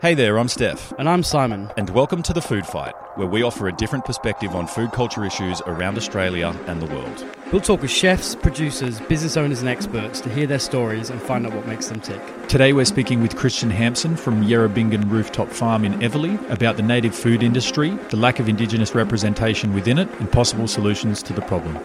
[0.00, 1.72] Hey there, I'm Stef, And I'm Simon.
[1.76, 5.24] and welcome to The Food Fight, where we offer a different perspective on food culture
[5.24, 7.26] issues around Australia and the world.
[7.50, 11.44] We'll talk with chefs, producers, business owners, and experts to hear their stories and find
[11.44, 12.20] out what makes them tick.
[12.46, 17.12] Today we're speaking with Christian Hampson from Yerrabingin Rooftop Farm in Eveleigh about the native
[17.12, 21.76] food industry, the lack of Indigenous representation within it, and possible solutions to the problem.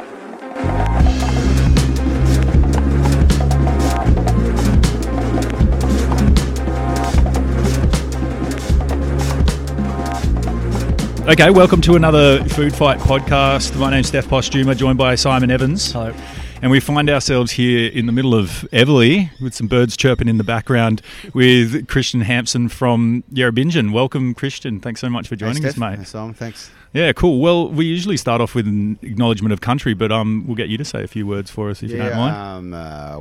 [11.26, 13.80] Okay, welcome to another Food Fight podcast.
[13.80, 15.90] My name's Stef Postuma, joined by Simon Evans.
[15.94, 16.14] Hello.
[16.62, 20.38] And we find ourselves here in the middle of Eveleigh with some birds chirping in
[20.38, 21.02] the background
[21.34, 23.94] with Christian Hampson from Yerrabingin.
[23.94, 24.82] Welcome, Christian.
[24.82, 26.00] Thanks so much for joining us, mate.
[26.00, 26.70] Hey, Simon, thanks.
[26.92, 27.40] Yeah, cool.
[27.40, 30.78] Well, we usually start off with an acknowledgement of country, but um, we'll get you
[30.78, 32.36] to say a few words for us if you don't mind.
[32.36, 33.18] um, uh,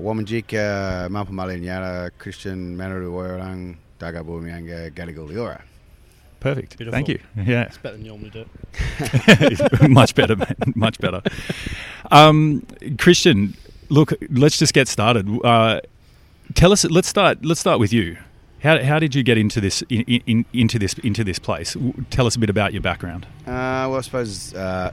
[1.61, 5.29] Nyara, Christian, Manaru Woyorang, Dagabu Mianga, Gadigal
[6.43, 6.77] Perfect.
[6.77, 6.97] Beautiful.
[6.97, 7.21] Thank you.
[7.37, 7.63] Yeah.
[7.63, 10.57] It's better than you normally do much better, man.
[10.75, 11.23] Much better.
[12.11, 12.67] Um,
[12.99, 13.57] Christian,
[13.91, 15.29] look, let's just get started.
[15.45, 15.81] Uh,
[16.55, 16.85] tell us.
[16.85, 17.45] Let's start.
[17.45, 18.17] Let's start with you.
[18.61, 21.77] How, how did you get into this in, in, into this into this place?
[22.11, 23.27] Tell us a bit about your background.
[23.43, 24.93] Uh, well, I suppose uh,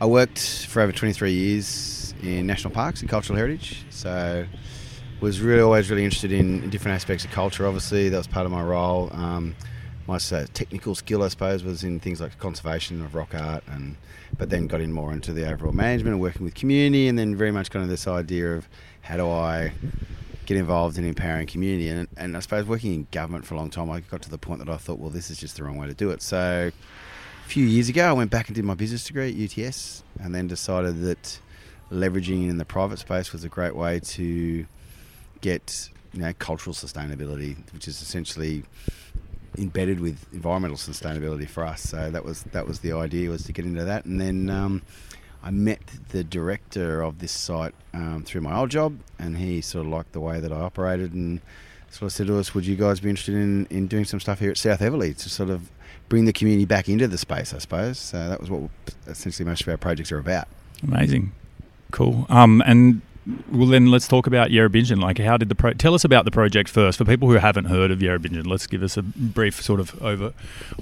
[0.00, 4.46] I worked for over 23 years in national parks and cultural heritage, so
[5.20, 7.66] was really always really interested in, in different aspects of culture.
[7.66, 9.10] Obviously, that was part of my role.
[9.12, 9.54] Um,
[10.06, 13.96] my technical skill, I suppose, was in things like conservation of rock art, and
[14.38, 17.36] but then got in more into the overall management and working with community, and then
[17.36, 18.68] very much kind of this idea of
[19.02, 19.72] how do I
[20.46, 23.70] get involved in empowering community, and, and I suppose working in government for a long
[23.70, 25.76] time, I got to the point that I thought, well, this is just the wrong
[25.76, 26.22] way to do it.
[26.22, 30.04] So a few years ago, I went back and did my business degree at UTS,
[30.20, 31.40] and then decided that
[31.90, 34.66] leveraging in the private space was a great way to
[35.40, 38.64] get you know cultural sustainability, which is essentially
[39.58, 41.82] embedded with environmental sustainability for us.
[41.82, 44.82] So that was that was the idea was to get into that, and then um,
[45.42, 49.86] I met the director of this site um, through my old job, and he sort
[49.86, 51.40] of liked the way that I operated, and
[51.90, 54.40] sort of said to us, "Would you guys be interested in, in doing some stuff
[54.40, 55.70] here at South Eveleigh to sort of
[56.08, 57.98] bring the community back into the space?" I suppose.
[57.98, 58.70] So that was what
[59.06, 60.48] essentially most of our projects are about.
[60.82, 61.32] Amazing,
[61.92, 62.26] cool.
[62.28, 63.00] Um, and
[63.50, 65.00] well, then let's talk about Yerrabingin.
[65.00, 67.64] Like, how did the pro- tell us about the project first for people who haven't
[67.64, 68.46] heard of Yerrabingin?
[68.46, 70.32] Let's give us a brief sort of over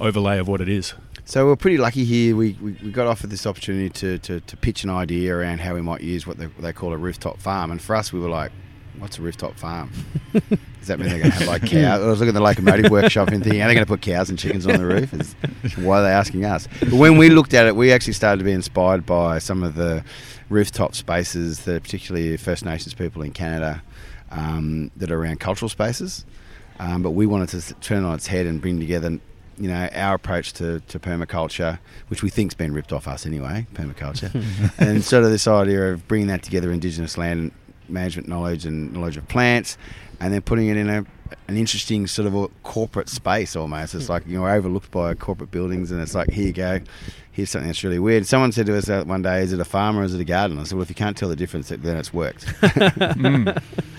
[0.01, 0.95] overlay of what it is.
[1.25, 2.37] So we're pretty lucky here.
[2.37, 5.75] We, we, we got offered this opportunity to, to, to pitch an idea around how
[5.75, 7.71] we might use what they, they call a rooftop farm.
[7.71, 8.53] And for us, we were like,
[8.99, 9.91] what's a rooftop farm?
[10.33, 12.01] Does that mean they're going to have like cows?
[12.01, 14.31] I was looking at the locomotive workshop and thinking, are they going to put cows
[14.31, 15.13] and chickens on the roof?
[15.15, 15.35] Is,
[15.77, 16.69] why are they asking us?
[16.81, 19.75] But when we looked at it, we actually started to be inspired by some of
[19.75, 20.05] the
[20.49, 23.83] rooftop spaces that particularly First Nations people in Canada
[24.31, 26.25] um, that are around cultural spaces.
[26.79, 29.19] Um, but we wanted to turn it on its head and bring together
[29.57, 31.79] you know, our approach to, to permaculture,
[32.09, 34.35] which we think's been ripped off us anyway, permaculture,
[34.79, 37.53] and sort of this idea of bringing that together, Indigenous land
[37.89, 39.77] management knowledge and knowledge of plants,
[40.21, 41.05] and then putting it in a
[41.49, 43.95] an interesting sort of a corporate space almost.
[43.95, 46.81] It's like you know overlooked by corporate buildings, and it's like here you go,
[47.33, 48.27] here's something that's really weird.
[48.27, 50.25] Someone said to us uh, one day, "Is it a farm or is it a
[50.25, 52.45] garden?" I said, "Well, if you can't tell the difference, then it's worked."
[53.25, 53.55] Mm,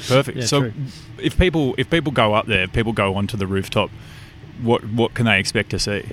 [0.07, 0.37] perfect.
[0.37, 0.73] Yeah, so, true.
[1.19, 3.89] if people if people go up there, if people go onto the rooftop,
[4.61, 6.05] what what can they expect to see?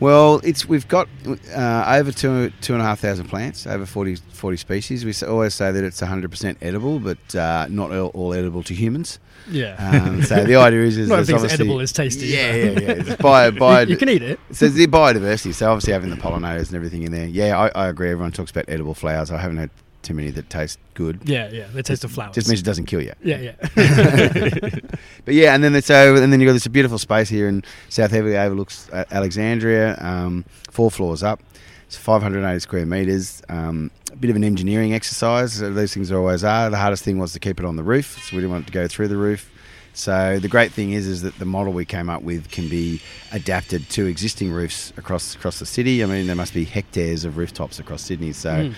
[0.00, 1.08] Well, it's we've got
[1.54, 5.04] uh, over two two and a half thousand plants, over 40, 40 species.
[5.04, 8.74] We always say that it's hundred percent edible, but uh, not all, all edible to
[8.74, 9.18] humans.
[9.50, 9.76] Yeah.
[9.78, 12.28] Um, so the idea is, is Not everything's edible is tasty.
[12.28, 12.90] Yeah, yeah, yeah.
[12.92, 14.40] It's bio, bio, you, can eat it.
[14.52, 15.52] So the biodiversity.
[15.52, 17.26] So obviously having the pollinators and everything in there.
[17.26, 18.10] Yeah, I, I agree.
[18.10, 19.30] Everyone talks about edible flowers.
[19.30, 19.70] I haven't heard
[20.02, 21.20] too many that taste good.
[21.24, 21.66] Yeah, yeah.
[21.72, 22.34] They taste of flowers.
[22.34, 23.12] Just means it doesn't kill you.
[23.22, 24.70] yeah, yeah.
[25.24, 27.62] But yeah, and then it's so, and then you got this beautiful space here in
[27.88, 31.40] South Eveleigh overlooks uh, Alexandria, um, four floors up.
[31.86, 33.42] It's 580 square meters.
[33.48, 35.60] Um, a bit of an engineering exercise.
[35.62, 36.70] uh, These things always are.
[36.70, 38.66] The hardest thing was to keep it on the roof, so we didn't want it
[38.68, 39.50] to go through the roof.
[39.92, 43.02] So the great thing is, is that the model we came up with can be
[43.32, 46.02] adapted to existing roofs across across the city.
[46.02, 48.32] I mean, there must be hectares of rooftops across Sydney.
[48.32, 48.72] So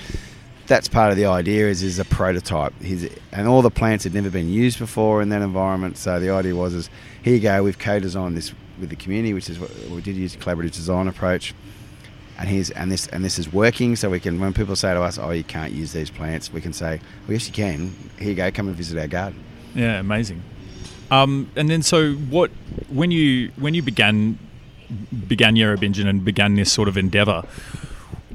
[0.66, 2.72] that's part of the idea is is a prototype.
[2.80, 5.96] He's, and all the plants had never been used before in that environment.
[5.98, 6.90] So the idea was is
[7.22, 7.62] here you go.
[7.62, 11.08] We've co-designed this with the community, which is what we did use a collaborative design
[11.08, 11.54] approach.
[12.38, 13.96] And here's and this and this is working.
[13.96, 16.60] So we can when people say to us, "Oh, you can't use these plants," we
[16.60, 17.94] can say, "Well, yes, you can.
[18.18, 18.50] Here you go.
[18.50, 19.42] Come and visit our garden."
[19.74, 20.42] Yeah, amazing.
[21.10, 22.50] Um, and then, so what?
[22.88, 24.38] When you when you began
[25.26, 27.44] began Yerrabingin and began this sort of endeavour,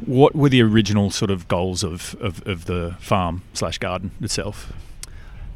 [0.05, 4.71] what were the original sort of goals of, of, of the farm slash garden itself?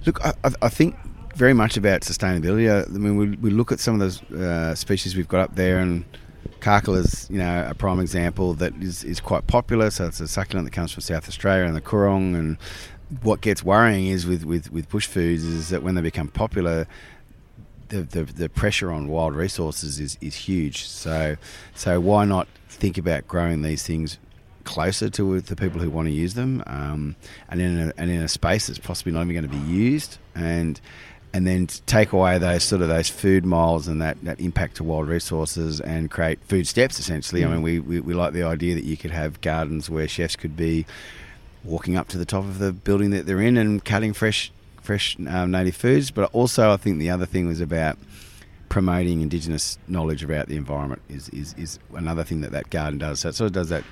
[0.05, 0.95] Look, I, I- think
[1.35, 2.69] very much about sustainability.
[2.69, 5.55] I I mean, we, we look at some of those uh, species we've got up
[5.55, 6.03] there, and
[6.59, 9.89] Karkal is, you know, a prime example that is, is quite popular.
[9.91, 12.35] So it's a succulent that comes from South Australia and the Coorong.
[12.35, 12.57] And
[13.21, 16.87] what gets worrying is with, with, with bush foods is that when they become popular,
[17.89, 20.85] the, the, the pressure on wild resources is, is huge.
[20.85, 21.35] So
[21.75, 24.17] so why not think about growing these things
[24.61, 27.15] closer to the people who want to use them, um,
[27.49, 30.17] and in a, and in a space that's possibly not even going to be used,
[30.35, 30.79] and
[31.33, 34.75] and then to take away those sort of those food miles and that, that impact
[34.75, 37.45] to wild resources and create food steps essentially.
[37.45, 40.35] I mean, we, we, we like the idea that you could have gardens where chefs
[40.35, 40.85] could be
[41.63, 45.15] walking up to the top of the building that they're in and cutting fresh fresh
[45.27, 46.11] um, native foods.
[46.11, 47.97] But also, I think the other thing was about
[48.67, 53.19] promoting Indigenous knowledge about the environment is, is, is another thing that that garden does.
[53.19, 53.83] So it sort of does that,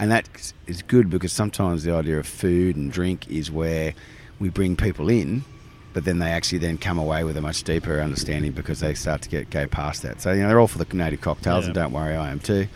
[0.00, 3.94] and that is good because sometimes the idea of food and drink is where
[4.40, 5.44] we bring people in.
[5.92, 9.22] But then they actually then come away with a much deeper understanding because they start
[9.22, 10.20] to get go past that.
[10.22, 12.68] So you know they're all for the native cocktails, and don't worry, I am too.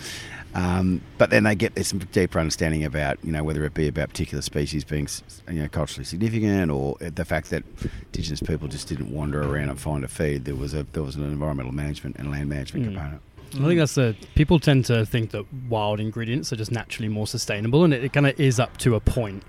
[0.54, 4.10] Um, but then they get this deeper understanding about, you know, whether it be about
[4.10, 5.08] particular species being,
[5.50, 7.64] you know, culturally significant, or the fact that
[8.06, 10.44] Indigenous people just didn't wander around and find a feed.
[10.44, 13.22] There was a there was an environmental management and land management component.
[13.54, 17.26] I think that's the people tend to think that wild ingredients are just naturally more
[17.26, 19.44] sustainable, and it, it kind of is up to a point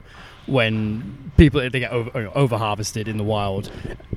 [0.45, 3.71] when people they get over, over harvested in the wild,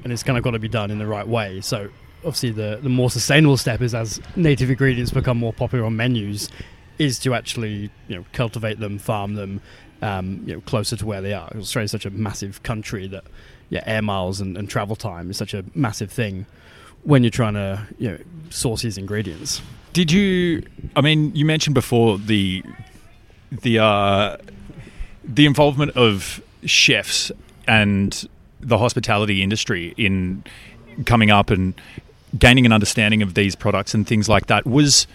[0.05, 1.61] and it's kind of got to be done in the right way.
[1.63, 1.89] So
[2.19, 6.51] obviously, the the more sustainable step is as native ingredients become more popular on menus,
[6.99, 9.61] is to actually you know cultivate them, farm them,
[10.03, 11.51] um, you know closer to where they are.
[11.57, 13.25] Australia's such a massive country that
[13.71, 16.47] yeah, air miles and, and travel time is such a massive thing
[17.05, 18.19] when you're trying to you know
[18.51, 19.63] source these ingredients.
[19.93, 20.63] Did you?
[20.97, 22.63] I mean, you mentioned before the
[23.51, 24.37] the uh,
[25.25, 27.33] the involvement of chefs
[27.67, 28.29] and
[28.61, 30.43] the hospitality industry in
[31.07, 31.75] coming up and
[32.39, 35.07] gaining an understanding of these products and things like that was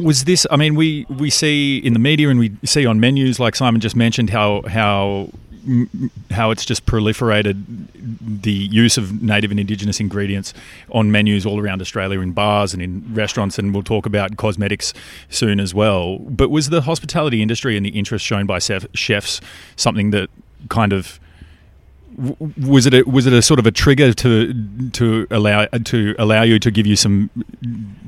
[0.00, 3.38] was this i mean we we see in the media and we see on menus
[3.38, 5.28] like simon just mentioned how how
[6.30, 7.64] how it's just proliferated
[8.42, 10.52] the use of native and indigenous ingredients
[10.90, 14.92] on menus all around Australia in bars and in restaurants and we'll talk about cosmetics
[15.30, 16.18] soon as well.
[16.18, 19.40] But was the hospitality industry and the interest shown by chefs
[19.76, 20.30] something that
[20.68, 21.18] kind of
[22.16, 26.42] was it a, was it a sort of a trigger to to allow to allow
[26.42, 27.30] you to give you some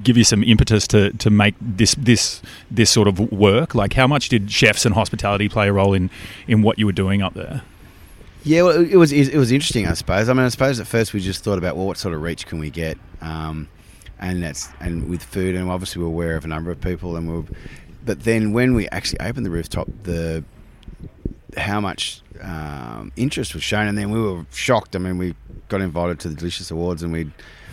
[0.02, 3.74] give you some impetus to, to make this this this sort of work?
[3.74, 6.10] Like how much did chefs and hospitality play a role in
[6.46, 7.62] in what you were doing up there?
[8.44, 10.28] Yeah, well, it was it was interesting, I suppose.
[10.28, 12.46] I mean, I suppose at first we just thought about well, what sort of reach
[12.46, 13.68] can we get, um,
[14.20, 17.28] and that's and with food, and obviously we're aware of a number of people, and
[17.28, 17.46] we we're,
[18.04, 20.44] but then when we actually opened the rooftop, the
[21.56, 24.94] how much um, interest was shown, and then we were shocked.
[24.94, 25.34] I mean, we
[25.68, 27.30] got invited to the Delicious Awards, and we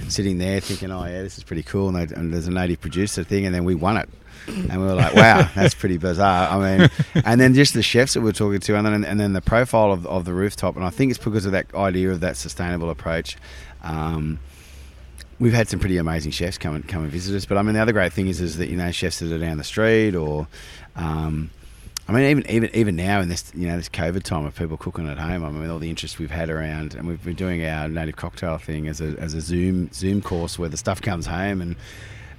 [0.08, 2.82] sitting there thinking, "Oh yeah, this is pretty cool." And, they, and there's a native
[2.82, 4.10] producer thing, and then we won it,
[4.48, 6.90] and we were like, "Wow, that's pretty bizarre." I mean,
[7.26, 9.42] and then just the chefs that we we're talking to, and then and then the
[9.42, 12.38] profile of, of the rooftop, and I think it's because of that idea of that
[12.38, 13.38] sustainable approach.
[13.84, 14.40] Um,
[15.40, 17.46] we've had some pretty amazing chefs come and come and visit us.
[17.46, 19.40] But I mean, the other great thing is is that you know chefs that are
[19.40, 20.48] down the street, or
[20.96, 21.50] um,
[22.08, 24.76] I mean, even even even now in this you know this COVID time of people
[24.76, 25.44] cooking at home.
[25.46, 28.58] I mean, all the interest we've had around, and we've been doing our native cocktail
[28.58, 31.76] thing as a as a Zoom Zoom course where the stuff comes home, and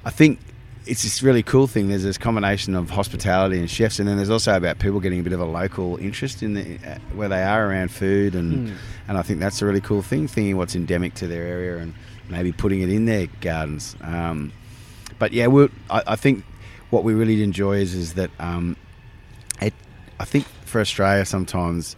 [0.05, 0.39] I think.
[0.87, 1.89] It's this really cool thing.
[1.89, 5.23] There's this combination of hospitality and chefs, and then there's also about people getting a
[5.23, 8.77] bit of a local interest in the, uh, where they are around food, and
[9.09, 10.29] and I think that's a really cool thing.
[10.29, 11.95] Thinking what's endemic to their area, and
[12.29, 13.97] maybe putting it in their gardens.
[14.03, 14.53] Um,
[15.19, 16.45] but yeah, we're, I, I think
[16.91, 18.77] what we really enjoy is is that um.
[20.21, 21.97] I think for Australia sometimes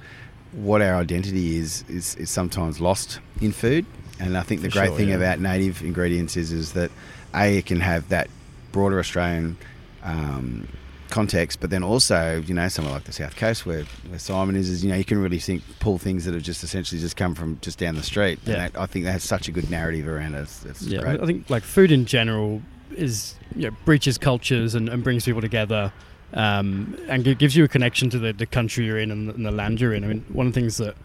[0.52, 3.84] what our identity is, is is sometimes lost in food.
[4.18, 5.16] And I think the For great sure, thing yeah.
[5.16, 6.90] about native ingredients is is that
[7.34, 8.28] a it can have that
[8.72, 9.58] broader Australian
[10.02, 10.68] um,
[11.10, 14.70] context, but then also you know somewhere like the south coast where, where Simon is,
[14.70, 17.34] is you know you can really think pull things that have just essentially just come
[17.34, 18.38] from just down the street.
[18.44, 18.54] Yeah.
[18.54, 20.48] And that, I think that has such a good narrative around it.
[20.80, 21.20] Yeah, great.
[21.20, 22.62] I think like food in general
[22.96, 25.92] is you know, breaches cultures and, and brings people together,
[26.32, 29.34] um, and it gives you a connection to the, the country you're in and the,
[29.34, 30.04] and the land you're in.
[30.04, 30.96] I mean, one of the things that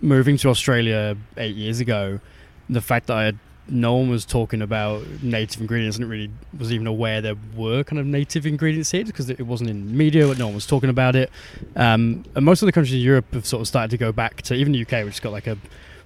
[0.00, 2.20] moving to Australia eight years ago,
[2.68, 3.38] the fact that I had
[3.70, 7.84] no one was talking about native ingredients and it really was even aware there were
[7.84, 11.14] kind of native ingredients here because it wasn't in media, no one was talking about
[11.14, 11.30] it.
[11.76, 14.42] Um, and most of the countries in Europe have sort of started to go back
[14.42, 15.58] to even the UK, which has got like a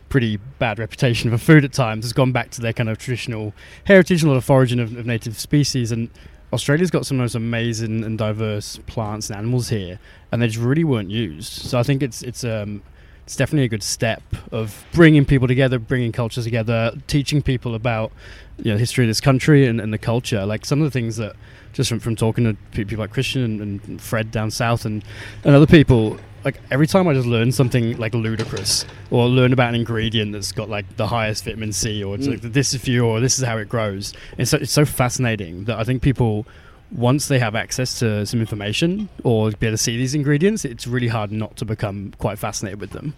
[0.08, 3.54] pretty bad reputation for food at times, has gone back to their kind of traditional
[3.84, 5.92] heritage and a lot of foraging of, of native species.
[5.92, 6.10] And
[6.52, 9.98] Australia's got some of those amazing and diverse plants and animals here,
[10.30, 11.52] and they just really weren't used.
[11.52, 12.82] So I think it's it's um
[13.24, 18.12] it's definitely a good step of bringing people together, bringing cultures together, teaching people about
[18.58, 20.44] you know the history of this country and, and the culture.
[20.44, 21.34] Like some of the things that
[21.72, 25.02] just from, from talking to people like Christian and, and Fred down south and,
[25.44, 29.68] and other people, like every time I just learn something like ludicrous or learn about
[29.70, 32.90] an ingredient that's got like the highest vitamin C or it's like this is for
[32.90, 34.12] you or this is how it grows.
[34.38, 36.46] It's so, it's so fascinating that I think people
[36.90, 40.86] once they have access to some information or be able to see these ingredients, it's
[40.86, 43.14] really hard not to become quite fascinated with them.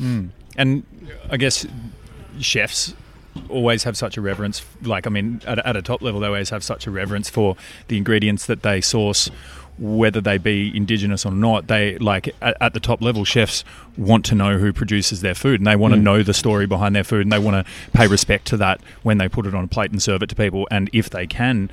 [0.00, 0.30] Mm.
[0.56, 0.84] And
[1.28, 1.66] I guess
[2.38, 2.94] chefs
[3.48, 4.64] always have such a reverence.
[4.82, 7.56] Like, I mean, at, at a top level, they always have such a reverence for
[7.88, 9.30] the ingredients that they source,
[9.80, 11.66] whether they be indigenous or not.
[11.66, 13.64] They like at, at the top level, chefs
[13.96, 16.02] want to know who produces their food, and they want to Mm.
[16.04, 19.18] know the story behind their food, and they want to pay respect to that when
[19.18, 20.68] they put it on a plate and serve it to people.
[20.70, 21.70] And if they can.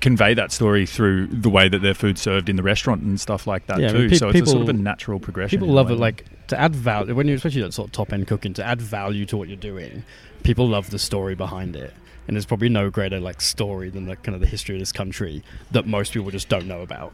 [0.00, 3.46] Convey that story through the way that their food's served in the restaurant and stuff
[3.46, 4.08] like that Yeah, too.
[4.08, 5.58] pe- so it's a sort of a natural progression.
[5.60, 8.26] People love it, like to add value when you especially that sort of top end
[8.26, 10.02] cooking to add value to what you're doing.
[10.44, 11.92] People love the story behind it,
[12.26, 14.92] and there's probably no greater like story than the kind of the history of this
[14.92, 15.42] country
[15.72, 17.12] that most people just don't know about.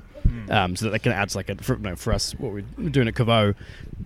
[0.51, 2.89] Um, so that they can add like a for, you know, for us what we're
[2.91, 3.55] doing at Caveau,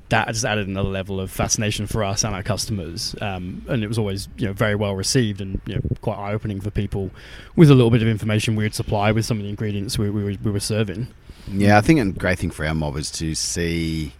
[0.08, 3.14] that just added another level of fascination for us and our customers.
[3.20, 6.32] Um, and it was always you know very well received and you know quite eye
[6.32, 7.10] opening for people
[7.56, 10.24] with a little bit of information we'd supply with some of the ingredients we, we,
[10.24, 11.08] were, we were serving.
[11.48, 14.12] Yeah, I think a great thing for our mob is to see,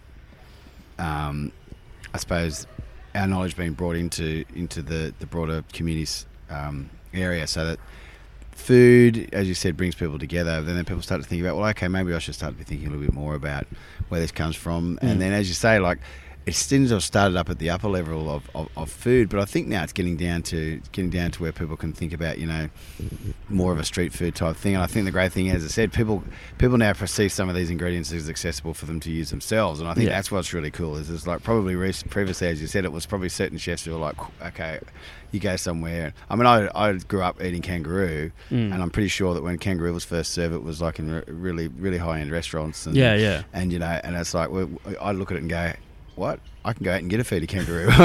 [0.99, 1.51] um,
[2.13, 2.67] I suppose,
[3.15, 7.79] our knowledge being brought into into the the broader communities um, area, so that
[8.55, 10.61] food, as you said, brings people together.
[10.61, 12.63] Then, then people start to think about, well, okay, maybe I should start to be
[12.63, 13.67] thinking a little bit more about
[14.09, 14.97] where this comes from.
[14.97, 15.11] Mm.
[15.11, 15.99] And then, as you say, like
[16.45, 19.39] it seems to have started up at the upper level of, of, of food, but
[19.39, 22.37] I think now it's getting down to getting down to where people can think about,
[22.37, 22.69] you know,
[23.49, 24.73] more of a street food type thing.
[24.75, 26.23] And I think the great thing, as I said, people
[26.57, 29.87] people now perceive some of these ingredients as accessible for them to use themselves, and
[29.87, 30.15] I think Yeah.
[30.15, 30.97] that's what's really cool.
[30.97, 33.91] Is it's like probably re- previously, as you said, it was probably certain chefs who
[33.91, 34.79] were like, okay,
[35.31, 36.13] you go somewhere.
[36.29, 38.73] I mean, I, I grew up eating kangaroo, Mm.
[38.73, 41.23] and I'm pretty sure that when kangaroo was first served, it was like in re-
[41.27, 42.85] really really high end restaurants.
[42.85, 43.43] And, Yeah, yeah.
[43.53, 44.67] and you know, and it's like we
[44.99, 45.71] I look at it and go,
[46.15, 46.39] what?
[46.65, 47.87] I can go out and get a feed of kangaroo,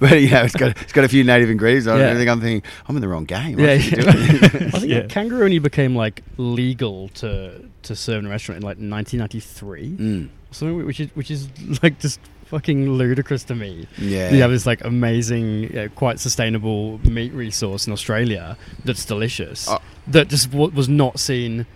[0.00, 1.86] but you know, it's got it's got a few native ingredients.
[1.86, 2.04] on it.
[2.04, 2.10] Yeah.
[2.12, 3.58] I think I'm thinking I'm in the wrong game.
[3.58, 4.44] Yeah, I should be doing it.
[4.74, 5.06] I think Yeah.
[5.06, 10.28] kangaroo only became like legal to to serve in a restaurant in like 1993, Mm.
[10.50, 11.48] something which is which is
[11.82, 13.86] like just fucking ludicrous to me.
[13.98, 19.66] Yeah, You have this like amazing, uh, quite sustainable meat resource in Australia that's delicious.
[19.68, 19.78] Oh.
[20.06, 21.66] That just w- was not seen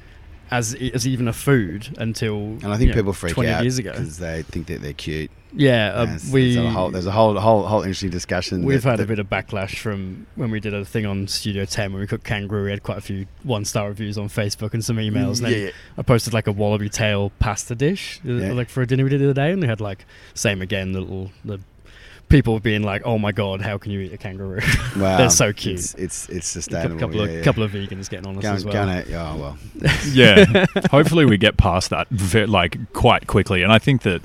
[0.50, 3.62] as as even a food until And I think you know, people freak 20 out
[3.62, 3.90] years ago.
[3.92, 5.30] because they think that they're cute.
[5.54, 8.64] Yeah, uh, There's- we there's a whole there's a whole whole whole interesting discussion.
[8.64, 11.64] We've that- had a bit of backlash from when we did a thing on Studio
[11.64, 12.64] 10 when we cooked kangaroo.
[12.64, 15.38] We had quite a few one star reviews on Facebook and some emails.
[15.38, 15.70] And then Yeah, yeah.
[15.96, 18.52] I posted like a wallaby tail pasta dish, uh, Yeah.
[18.52, 20.92] like for a dinner we did the other day, and they had like same again
[20.92, 21.60] the little the
[22.28, 24.60] people being like, "Oh my god, how can you eat a kangaroo?"
[24.98, 25.78] Wow, They're so cute.
[25.78, 26.98] It's it's, it's a sustainable.
[26.98, 27.42] couple of yeah, yeah.
[27.42, 28.74] couple of vegans getting on us Going, as well.
[28.74, 29.58] going out, oh well.
[30.12, 30.66] yeah.
[30.90, 32.06] hopefully, we get past that
[32.50, 34.20] like quite quickly, and I think that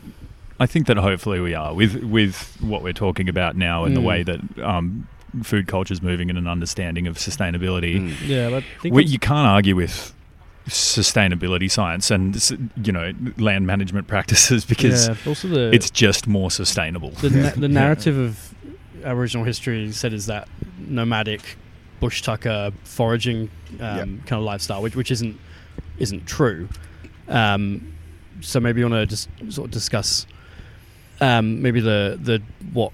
[0.63, 4.01] I think that hopefully we are with with what we're talking about now and the
[4.01, 4.05] Mm.
[4.11, 5.07] way that um,
[5.43, 7.95] food culture is moving and an understanding of sustainability.
[7.99, 8.27] Mm.
[8.27, 10.13] Yeah, but I think We, you can't argue with
[10.67, 12.35] sustainability science and
[12.87, 17.09] you know land management practices because yeah, also the it's just more sustainable.
[17.21, 18.55] the, na- the narrative of
[19.03, 20.47] Aboriginal history said is that
[20.87, 21.57] nomadic
[21.99, 23.49] bush tucker foraging
[23.81, 24.07] um, Yep.
[24.27, 25.37] kind of lifestyle, which which isn't
[25.97, 26.69] isn't true.
[27.27, 27.93] Um,
[28.41, 30.25] so maybe you want to just sort of discuss
[31.21, 32.41] um, maybe the the
[32.73, 32.91] what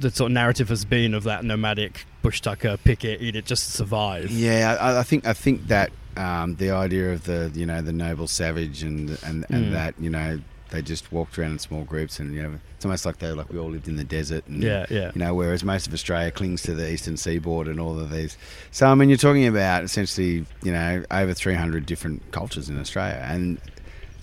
[0.00, 3.44] the sort of narrative has been of that nomadic bush tucker pick it eat it
[3.46, 4.30] just survive.
[4.30, 7.92] Yeah, I, I think I think that um, the idea of the you know the
[7.92, 9.72] noble savage and and, and Mm.
[9.72, 10.40] that you know
[10.70, 13.48] they just walked around in small groups, and you know, it's almost like they like
[13.52, 14.44] we all lived in the desert.
[14.48, 15.12] And, Yeah, yeah.
[15.14, 18.36] You know, whereas most of Australia clings to the eastern seaboard and all of these.
[18.72, 23.24] So I mean, you're talking about essentially, you know, over 300 different cultures in Australia,
[23.30, 23.60] and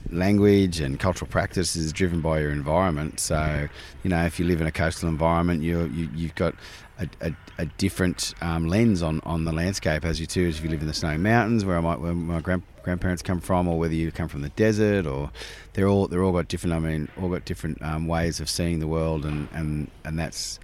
[0.09, 3.19] language and cultural practice is driven by your environment.
[3.19, 3.67] So,
[4.03, 6.55] you know, if you live in a coastal environment, you, you you've got
[6.99, 10.63] a, a, a different um, lens on, on the landscape as you do as if
[10.63, 13.67] you live in the snowy mountains, where I might where my grand, grandparents come from,
[13.67, 15.31] or whether you come from the desert, or
[15.73, 16.75] they're all they're all got different.
[16.75, 20.59] I mean, all got different um, ways of seeing the world, and, and, and that's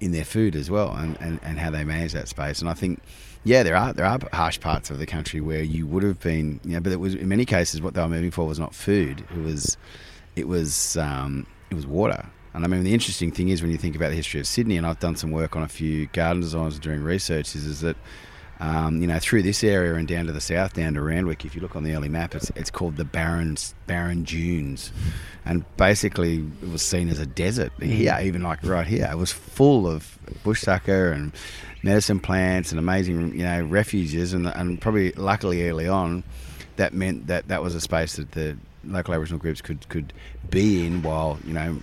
[0.00, 2.60] in their food as well, and, and, and how they manage that space.
[2.60, 3.00] And I think
[3.44, 6.60] yeah, there are there are harsh parts of the country where you would have been,
[6.64, 8.74] you know, but it was in many cases what they were moving for was not
[8.74, 9.24] food.
[9.34, 9.76] It was
[10.36, 12.26] it was um, it was water.
[12.54, 14.76] And I mean, the interesting thing is when you think about the history of Sydney,
[14.76, 17.96] and I've done some work on a few garden designs doing research, is, is that
[18.60, 21.56] um, you know through this area and down to the south, down to Randwick, if
[21.56, 23.56] you look on the early map, it's it's called the Barren
[23.88, 24.92] Barren Dunes,
[25.44, 29.32] and basically it was seen as a desert here, even like right here, it was
[29.32, 31.32] full of bush tucker and
[31.82, 36.22] medicine plants and amazing you know refuges, and and probably luckily early on,
[36.76, 40.12] that meant that that was a space that the local Aboriginal groups could could
[40.50, 41.78] be in while you know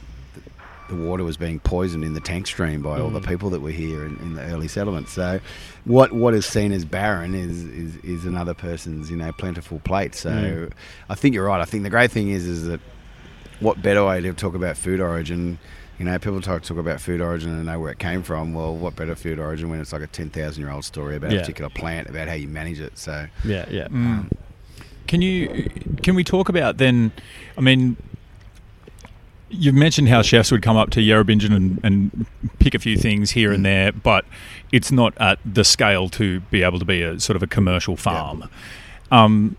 [0.89, 3.27] the water was being poisoned in the tank stream by all the mm.
[3.27, 5.13] people that were here in, in the early settlements.
[5.13, 5.39] So,
[5.85, 10.15] what what is seen as barren is, is is another person's you know plentiful plate.
[10.15, 10.71] So, mm.
[11.07, 11.61] I think you're right.
[11.61, 12.81] I think the great thing is is that
[13.59, 15.59] what better way to talk about food origin?
[15.99, 18.53] You know, people talk talk about food origin and know where it came from.
[18.53, 21.33] Well, what better food origin when it's like a ten thousand year old story about
[21.33, 22.97] a particular plant, about how you manage it.
[22.97, 23.89] So, Yeah, yeah.
[23.89, 24.31] Mm.
[25.07, 25.69] Can you
[26.01, 27.11] can we talk about then?
[27.57, 27.97] I mean,
[29.49, 32.25] you've mentioned how chefs would come up to Yerrabingin and, and
[32.59, 34.23] pick a few things here and there, but
[34.71, 37.97] it's not at the scale to be able to be a sort of a commercial
[37.97, 38.49] farm.
[39.11, 39.57] Um,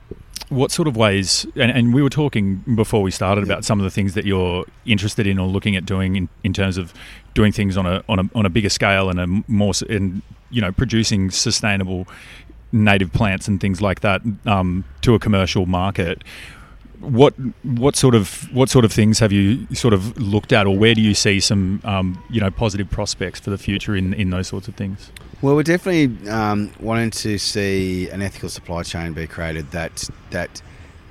[0.50, 1.46] what sort of ways?
[1.54, 4.66] And, and we were talking before we started about some of the things that you're
[4.84, 6.92] interested in or looking at doing in, in terms of
[7.34, 10.60] doing things on a on a on a bigger scale and a more and you
[10.60, 12.06] know producing sustainable
[12.72, 16.22] native plants and things like that um, to a commercial market.
[17.00, 20.76] What what sort of what sort of things have you sort of looked at, or
[20.76, 24.30] where do you see some um, you know positive prospects for the future in, in
[24.30, 25.10] those sorts of things?
[25.42, 30.60] Well, we're definitely um, wanting to see an ethical supply chain be created that that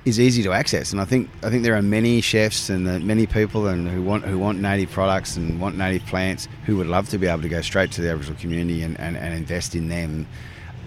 [0.05, 3.25] is easy to access, and I think I think there are many chefs and many
[3.25, 7.09] people and who want who want native products and want native plants who would love
[7.09, 9.89] to be able to go straight to the Aboriginal community and, and, and invest in
[9.89, 10.27] them,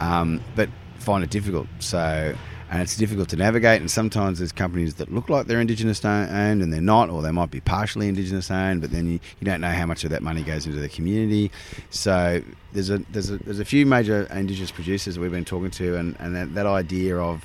[0.00, 0.68] um, but
[1.00, 1.66] find it difficult.
[1.80, 2.36] So.
[2.72, 6.62] And it's difficult to navigate, and sometimes there's companies that look like they're Indigenous owned
[6.62, 9.60] and they're not, or they might be partially Indigenous owned, but then you, you don't
[9.60, 11.52] know how much of that money goes into the community.
[11.90, 15.70] So there's a there's a there's a few major Indigenous producers that we've been talking
[15.72, 17.44] to, and, and that, that idea of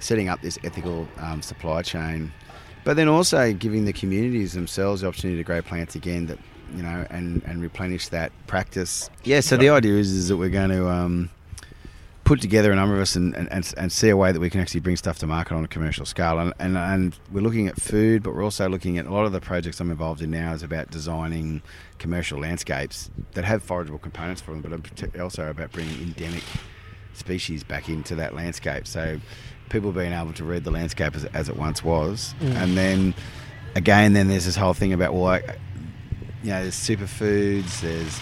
[0.00, 2.32] setting up this ethical um, supply chain,
[2.84, 6.38] but then also giving the communities themselves the opportunity to grow plants again that
[6.74, 9.10] you know and and replenish that practice.
[9.24, 9.40] Yeah.
[9.40, 10.88] So the idea is is that we're going to.
[10.88, 11.28] Um,
[12.24, 14.60] put together a number of us and, and, and, see a way that we can
[14.60, 16.38] actually bring stuff to market on a commercial scale.
[16.38, 19.32] And, and, and we're looking at food, but we're also looking at a lot of
[19.32, 21.60] the projects I'm involved in now is about designing
[21.98, 26.42] commercial landscapes that have forageable components for them, but also about bringing endemic
[27.12, 28.86] species back into that landscape.
[28.86, 29.20] So
[29.68, 32.34] people being able to read the landscape as, as it once was.
[32.40, 32.54] Mm.
[32.54, 33.14] And then
[33.74, 35.42] again, then there's this whole thing about, well, I,
[36.42, 38.20] you know, there's superfoods, there's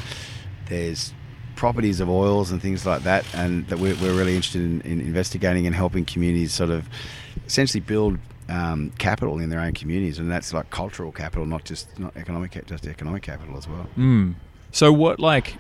[0.69, 1.13] there's
[1.63, 5.01] properties of oils and things like that, and that we're, we're really interested in, in
[5.01, 6.89] investigating and helping communities sort of
[7.47, 11.97] essentially build um, capital in their own communities, and that's like cultural capital, not just
[12.01, 13.87] not economic, just economic capital as well.
[13.97, 14.35] Mm.
[14.73, 15.55] So what like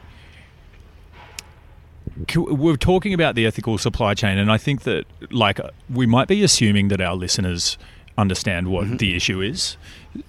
[2.34, 6.42] we're talking about the ethical supply chain, and I think that like we might be
[6.42, 7.78] assuming that our listeners
[8.18, 9.76] understand what the issue is.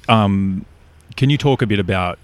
[0.08, 0.68] Um,
[1.16, 2.20] can you talk a bit about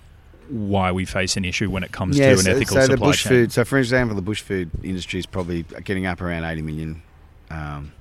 [0.49, 3.23] why we face an issue when it comes to an ethical so the supply bush
[3.23, 3.29] chain?
[3.29, 3.51] food.
[3.51, 7.01] So, for example, the bush food industry is probably getting up around 80 million
[7.49, 7.93] um,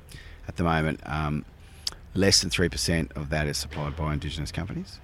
[0.47, 1.01] at the moment.
[1.05, 1.45] Um,
[2.15, 5.01] less than three percent of that is supplied by Indigenous companies.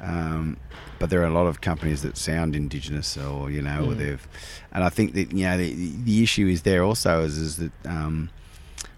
[0.00, 0.56] Um,
[0.98, 4.26] but there are a lot of companies that sound indigenous, or you know, or they've,
[4.72, 7.72] and I think that you know the, the issue is there also is is that
[7.84, 8.28] um,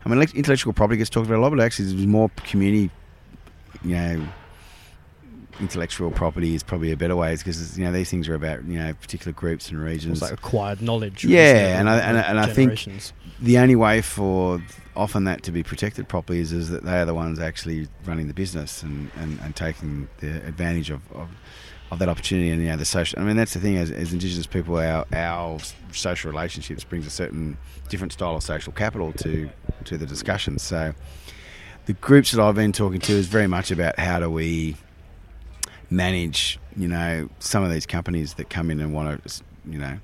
[0.04, 2.90] I mean intellectual property gets talked about a lot, but actually there's more community,
[3.85, 4.28] you know,
[5.60, 8.78] intellectual property is probably a better way because you know these things are about you
[8.78, 10.20] know particular groups and regions.
[10.20, 11.24] It's like acquired knowledge.
[11.24, 12.78] Yeah, and I- and and I think-
[13.40, 14.62] the only way for
[14.96, 18.28] often that to be protected properly is, is that they are the ones actually running
[18.28, 21.28] the business and, and, and taking the advantage of, of,
[21.90, 23.18] of that opportunity and you know the social.
[23.20, 25.58] I mean that's the thing as, as Indigenous people, our our
[25.92, 27.56] social relationships brings a certain
[27.88, 29.50] different style of social capital to
[29.84, 30.58] to the discussion.
[30.58, 30.94] So
[31.86, 34.76] the groups that I've been talking to is very much about how do we
[35.90, 39.98] manage, you know, some of these companies that come in and want to, you know,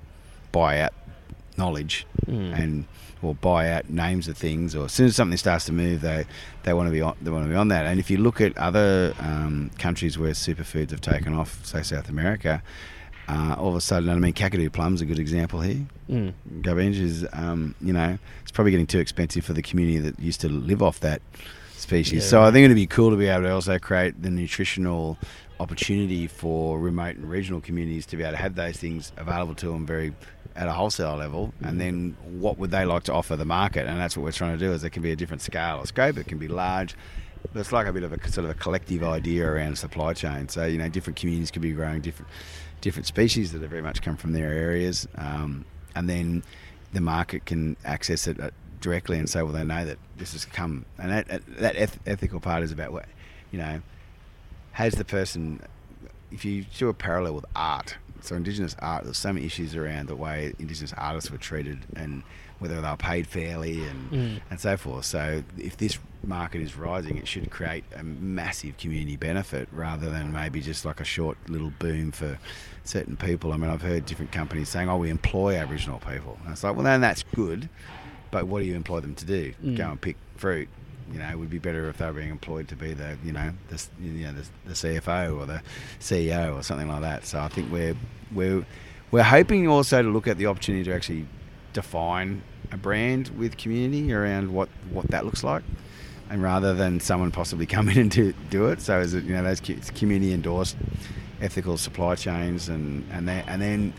[0.53, 0.93] buy out
[1.57, 2.59] knowledge Mm.
[2.59, 2.85] and
[3.23, 6.25] or buy out names of things, or as soon as something starts to move, they
[6.63, 7.85] they want to be on they want to be on that.
[7.87, 12.09] And if you look at other um, countries where superfoods have taken off, say South
[12.09, 12.63] America,
[13.29, 15.87] uh, all of a sudden, I mean, Kakadu plum's a good example here.
[16.09, 16.33] Mm.
[16.63, 20.41] Gubinge is, um, you know, it's probably getting too expensive for the community that used
[20.41, 21.21] to live off that
[21.77, 22.23] species.
[22.25, 22.29] Yeah.
[22.29, 25.19] So I think it'd be cool to be able to also create the nutritional
[25.61, 29.69] opportunity for remote and regional communities to be able to have those things available to
[29.69, 30.13] them very
[30.57, 31.53] at a wholesale level.
[31.63, 33.87] And then what would they like to offer the market?
[33.87, 35.87] And that's what we're trying to do is it can be a different scale or
[35.87, 36.97] scope it can be large
[37.53, 40.49] but it's like a bit of a sort of a collective idea around supply chain.
[40.49, 42.31] So you know different communities could be growing different
[42.81, 46.43] different species that have very much come from their areas um, and then
[46.95, 50.45] the market can access it uh, directly and say well they know that this has
[50.45, 50.85] come.
[50.99, 53.07] And that, that eth- ethical part is about what
[53.51, 53.83] you know
[54.81, 55.61] has the person
[56.33, 60.09] if you do a parallel with art so indigenous art there's so many issues around
[60.09, 62.23] the way indigenous artists were treated and
[62.61, 64.41] whether they were paid fairly and Mm.
[64.51, 65.07] and so forth.
[65.07, 70.31] So if this market is rising it should create a massive community benefit rather than
[70.33, 72.39] maybe just like a short little boom for
[72.85, 73.53] certain people.
[73.53, 76.39] I mean i've heard different companies saying oh we employ aboriginal people.
[76.45, 77.69] And it's like well then that's good
[78.31, 79.55] but what do you employ them to do?
[79.65, 79.77] Mm.
[79.79, 80.69] go and pick fruit
[81.13, 83.33] you know, it would be better if they were being employed to be the, you
[83.33, 85.63] know, the, you know, the, the CFO or the
[85.99, 87.27] CEO or something like that.
[87.27, 87.97] So I think we're
[88.33, 88.65] we're
[89.11, 91.27] we're hoping also to look at the opportunity to actually
[91.73, 92.43] define
[92.73, 95.63] a brand with community around what what that looks like,
[96.29, 98.81] and rather than someone possibly come in and do, do it.
[98.81, 100.77] So is it you know those community endorsed
[101.41, 103.93] ethical supply chains and and then and then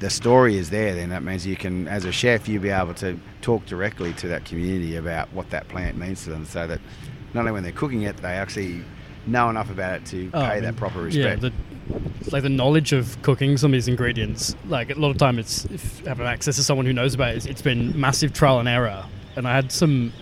[0.00, 2.94] the story is there, then that means you can, as a chef, you'll be able
[2.94, 6.80] to talk directly to that community about what that plant means to them, so that
[7.32, 8.82] not only when they're cooking it, they actually
[9.26, 11.40] know enough about it to Oh, I pay mean, that proper Yeah, respect.
[11.40, 14.54] the, like the knowledge of cooking some of these ingredients.
[14.66, 17.36] Like a lot of time, it's if having access to someone who knows about it.
[17.38, 19.04] It's, it's been massive trial and error.
[19.36, 20.12] And I had some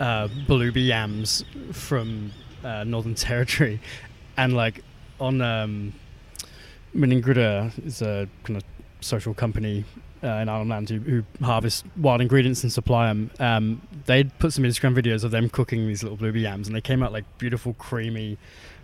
[0.00, 2.32] uh, yams from
[2.64, 3.80] uh, Northern Territory,
[4.36, 4.82] and like
[5.20, 5.92] on um,
[6.94, 8.64] Meningruda is a kind of
[9.00, 9.84] social company
[10.22, 13.30] uh, in Arnhem Land who, who harvest wild ingredients and supply them.
[13.38, 16.80] Um, they'd put some Instagram videos of them cooking these little blueberry yams, and they
[16.80, 18.38] came out like beautiful, creamy,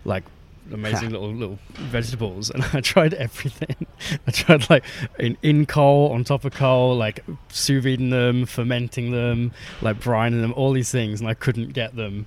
[0.05, 0.23] like
[0.71, 2.49] amazing little little vegetables.
[2.49, 3.87] And I tried everything.
[4.27, 4.83] I tried like
[5.19, 9.51] in, in coal, on top of coal, like sous videing them, fermenting them,
[9.81, 12.25] like brining them, all these things, and I couldn't get them.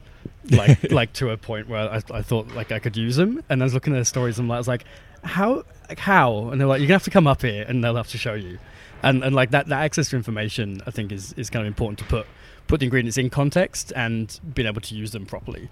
[0.50, 3.62] like like to a point where I, I thought like I could use them, and
[3.62, 4.84] I was looking at the stories and I was like,
[5.24, 6.48] how like how?
[6.50, 8.34] And they're like, you're gonna have to come up here, and they'll have to show
[8.34, 8.58] you,
[9.02, 11.98] and and like that that access to information, I think is is kind of important
[12.00, 12.26] to put
[12.66, 15.68] put the ingredients in context and being able to use them properly.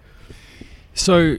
[0.94, 1.36] So,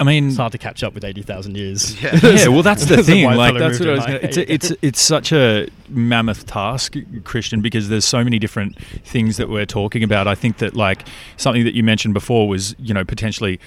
[0.00, 2.00] I mean, It's hard to catch up with eighty thousand years.
[2.02, 2.18] Yeah.
[2.22, 3.24] yeah, well, that's the thing.
[3.24, 4.06] Like, that's what I was.
[4.06, 8.76] Gonna, it's a, it's it's such a mammoth task, Christian, because there's so many different
[9.04, 10.26] things that we're talking about.
[10.26, 11.06] I think that like
[11.36, 13.60] something that you mentioned before was you know potentially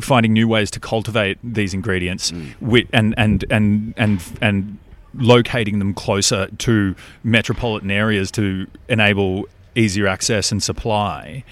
[0.00, 4.78] finding new ways to cultivate these ingredients wi- and and and and and
[5.14, 11.42] locating them closer to metropolitan areas to enable easier access and supply.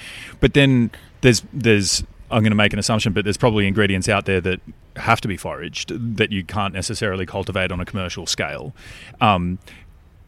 [0.41, 0.91] But then
[1.23, 4.61] there's there's I'm going to make an assumption, but there's probably ingredients out there that
[4.97, 8.75] have to be foraged that you can't necessarily cultivate on a commercial scale.
[9.21, 9.59] Um,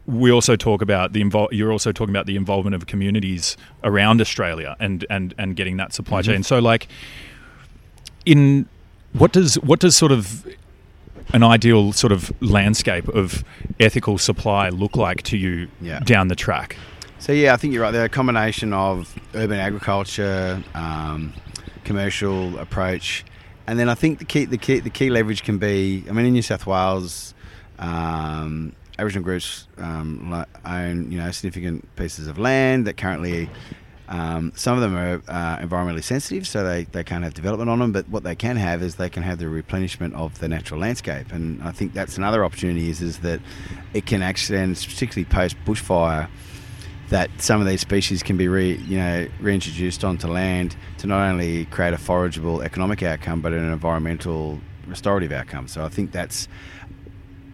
[0.05, 4.21] we also talk about the invol- you're also talking about the involvement of communities around
[4.21, 6.41] Australia and and and getting that supply chain.
[6.43, 6.87] So like
[8.29, 8.67] in
[9.13, 10.45] what does what does sort of
[11.33, 13.43] an ideal sort of landscape of
[13.79, 15.99] ethical supply look like to you Yeah.
[15.99, 16.75] down the track?
[17.19, 17.91] So yeah, I think you're right.
[17.91, 21.33] They're a combination of urban agriculture, um,
[21.83, 23.25] commercial approach,
[23.67, 26.03] and then I think the key, the key, the key leverage can be.
[26.07, 27.33] I mean, in New South Wales,
[27.79, 33.49] um, Aboriginal groups um, own you know significant pieces of land that currently.
[34.09, 37.77] Um, some of them are uh, environmentally sensitive, so they, they can't have development on
[37.77, 37.91] them.
[37.91, 41.31] But what they can have is they can have the replenishment of the natural landscape,
[41.31, 42.89] and I think that's another opportunity.
[42.89, 43.39] Is is that
[43.93, 46.27] it can actually, and particularly post bushfire,
[47.09, 51.29] that some of these species can be re, you know reintroduced onto land to not
[51.29, 55.67] only create a forageable economic outcome but an environmental restorative outcome.
[55.67, 56.47] So I think that's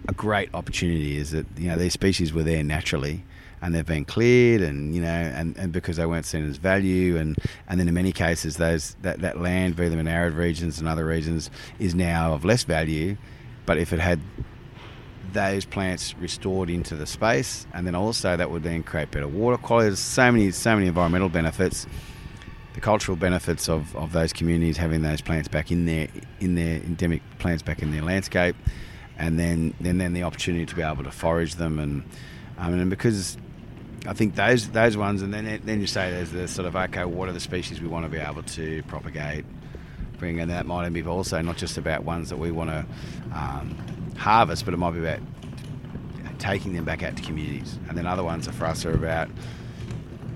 [0.08, 1.18] a great opportunity.
[1.18, 3.26] Is that you know these species were there naturally.
[3.62, 7.18] And they've been cleared, and you know, and, and because they weren't seen as value,
[7.18, 7.36] and,
[7.68, 10.88] and then in many cases, those that, that land, be them in arid regions and
[10.88, 13.18] other regions, is now of less value.
[13.65, 14.20] But if it had
[15.34, 19.58] those plants restored into the space, and then also that would then create better water
[19.58, 19.89] quality.
[19.89, 21.88] There's so many, so many environmental benefits.
[22.76, 26.10] the cultural benefits of, of those communities having those plants back in their
[26.41, 28.56] in their endemic plants back in their landscape,
[29.18, 32.04] and then then then the opportunity to be able to forage them and
[32.58, 33.38] um, and because
[34.08, 37.06] I think those those ones, and then then you say there's the sort of okay,
[37.06, 39.46] what are the species we want to be able to propagate,
[40.18, 42.86] bring, and that might be also not just about ones that we want to
[43.34, 43.76] um,
[44.18, 45.20] harvest, but it might be about
[46.39, 49.30] taking them back out to communities, and then other ones for us are about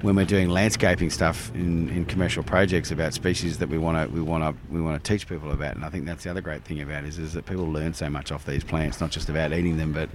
[0.01, 4.13] when we're doing landscaping stuff in, in commercial projects about species that we want to
[4.13, 6.41] we want to we want to teach people about and I think that's the other
[6.41, 9.11] great thing about it is, is that people learn so much off these plants not
[9.11, 10.09] just about eating them but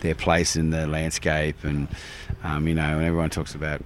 [0.00, 1.88] their place in the landscape and
[2.42, 3.82] um, you know and everyone talks about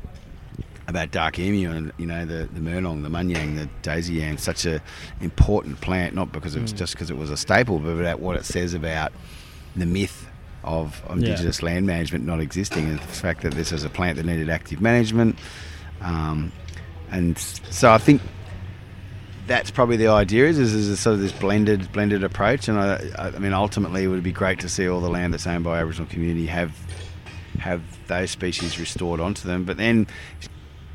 [0.86, 4.66] about dark emu and you know the the murnong, the munyang, the daisy yam, such
[4.66, 4.82] a
[5.20, 6.76] important plant, not because it was mm.
[6.76, 9.12] just because it was a staple, but about what it says about
[9.76, 10.28] the myth
[10.64, 11.66] of indigenous yeah.
[11.66, 14.80] land management not existing, and the fact that this is a plant that needed active
[14.80, 15.38] management.
[16.00, 16.52] Um,
[17.10, 18.20] and so I think
[19.46, 22.68] that's probably the idea is, is, is sort of this blended blended approach.
[22.68, 25.46] And I, I mean, ultimately, it would be great to see all the land that's
[25.46, 26.72] owned by Aboriginal community have
[27.58, 29.64] have those species restored onto them.
[29.64, 30.06] But then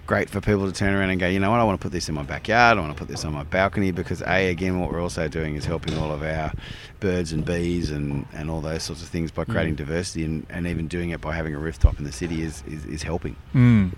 [0.10, 1.91] great for people to turn around and go, you know what, I want to put
[1.91, 4.80] this in my backyard, I want to put this on my balcony because A, again,
[4.80, 6.52] what we're also doing is helping all of our
[7.00, 9.78] birds and bees and, and all those sorts of things by creating mm.
[9.78, 12.86] diversity and, and even doing it by having a rooftop in the city is, is,
[12.88, 13.36] is helping.
[13.54, 13.91] Mm.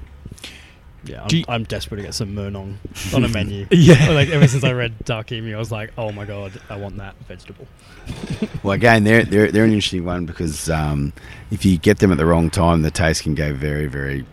[1.06, 2.76] Yeah, I'm, you, I'm, desperate to get some murnong
[3.16, 3.66] on a menu.
[3.72, 6.76] yeah, like ever since I read Dark Emu, I was like, oh my god, I
[6.76, 7.68] want that vegetable.
[8.64, 11.14] well, again, they're they're, they're an interesting one because um,
[11.52, 14.26] if you get them at the wrong time, the taste can go very very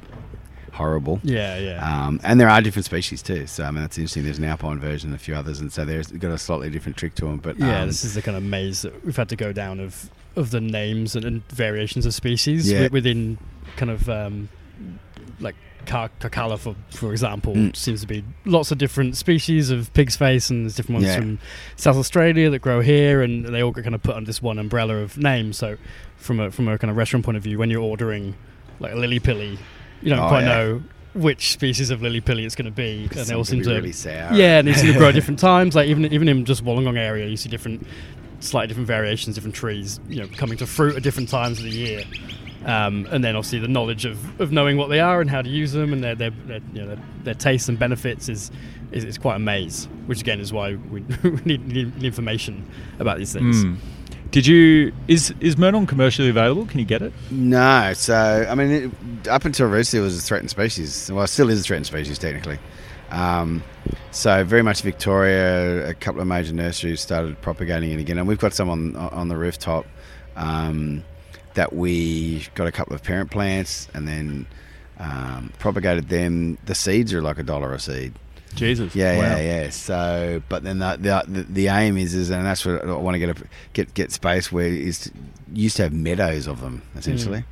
[0.79, 1.21] horrible.
[1.25, 2.07] Yeah, yeah.
[2.07, 3.47] Um, and there are different species too.
[3.47, 4.25] So I mean, that's interesting.
[4.25, 6.97] There's an alpine version, and a few others, and so they've got a slightly different
[6.97, 7.39] trick to them.
[7.39, 9.81] But yeah, um, this is the kind of maze that we've had to go down
[9.81, 12.89] of of the names and, and variations of species yeah.
[12.93, 13.39] within
[13.77, 14.49] kind of um,
[15.41, 17.75] like Karkalla, for for example, mm.
[17.75, 21.17] seems to be lots of different species of pig's face, and there's different ones yeah.
[21.17, 21.39] from
[21.77, 24.59] South Australia that grow here, and they all get kind of put under this one
[24.59, 25.59] umbrella of names.
[25.59, 25.77] So,
[26.17, 28.37] from a from a kind of restaurant point of view, when you're ordering
[28.81, 29.59] like a lily pilly
[30.03, 30.49] you don't oh, quite yeah.
[30.49, 30.83] know
[31.15, 33.93] which species of lily pilly it's going to be, and they all seem to really
[33.93, 34.33] sour.
[34.35, 35.75] yeah, and they seem to grow at different times.
[35.75, 37.87] Like even even in just Wollongong area, you see different,
[38.41, 41.71] slightly different variations, different trees, you know, coming to fruit at different times of the
[41.71, 42.05] year.
[42.65, 45.49] Um, and then obviously the knowledge of, of knowing what they are and how to
[45.49, 48.51] use them and their their, their you know their, their tastes and benefits is,
[48.93, 49.89] is, is quite a maze.
[50.07, 51.01] Which again is why we
[51.45, 53.65] need, need, information about these things.
[53.65, 53.77] Mm.
[54.31, 56.67] Did you is is Murnong commercially available?
[56.67, 57.13] Can you get it?
[57.31, 57.93] No.
[57.95, 58.93] So I mean,
[59.25, 61.11] it, up until recently, it was a threatened species.
[61.11, 62.59] Well, it still is a threatened species technically.
[63.11, 63.63] Um,
[64.11, 65.89] so very much Victoria.
[65.89, 69.29] A couple of major nurseries started propagating it again, and we've got some on on
[69.29, 69.87] the rooftop
[70.37, 71.05] um,
[71.55, 74.47] that we got a couple of parent plants, and then
[74.99, 76.59] um, propagated them.
[76.67, 78.13] The seeds are like a dollar a seed.
[78.59, 78.95] Jesus.
[78.95, 79.23] Yeah, wow.
[79.23, 79.71] yeah, yeah.
[79.71, 83.19] So, but then the, the the aim is is, and that's what I want to
[83.19, 85.13] get a, get get space where is to,
[85.53, 87.41] used to have meadows of them essentially.
[87.41, 87.45] Mm.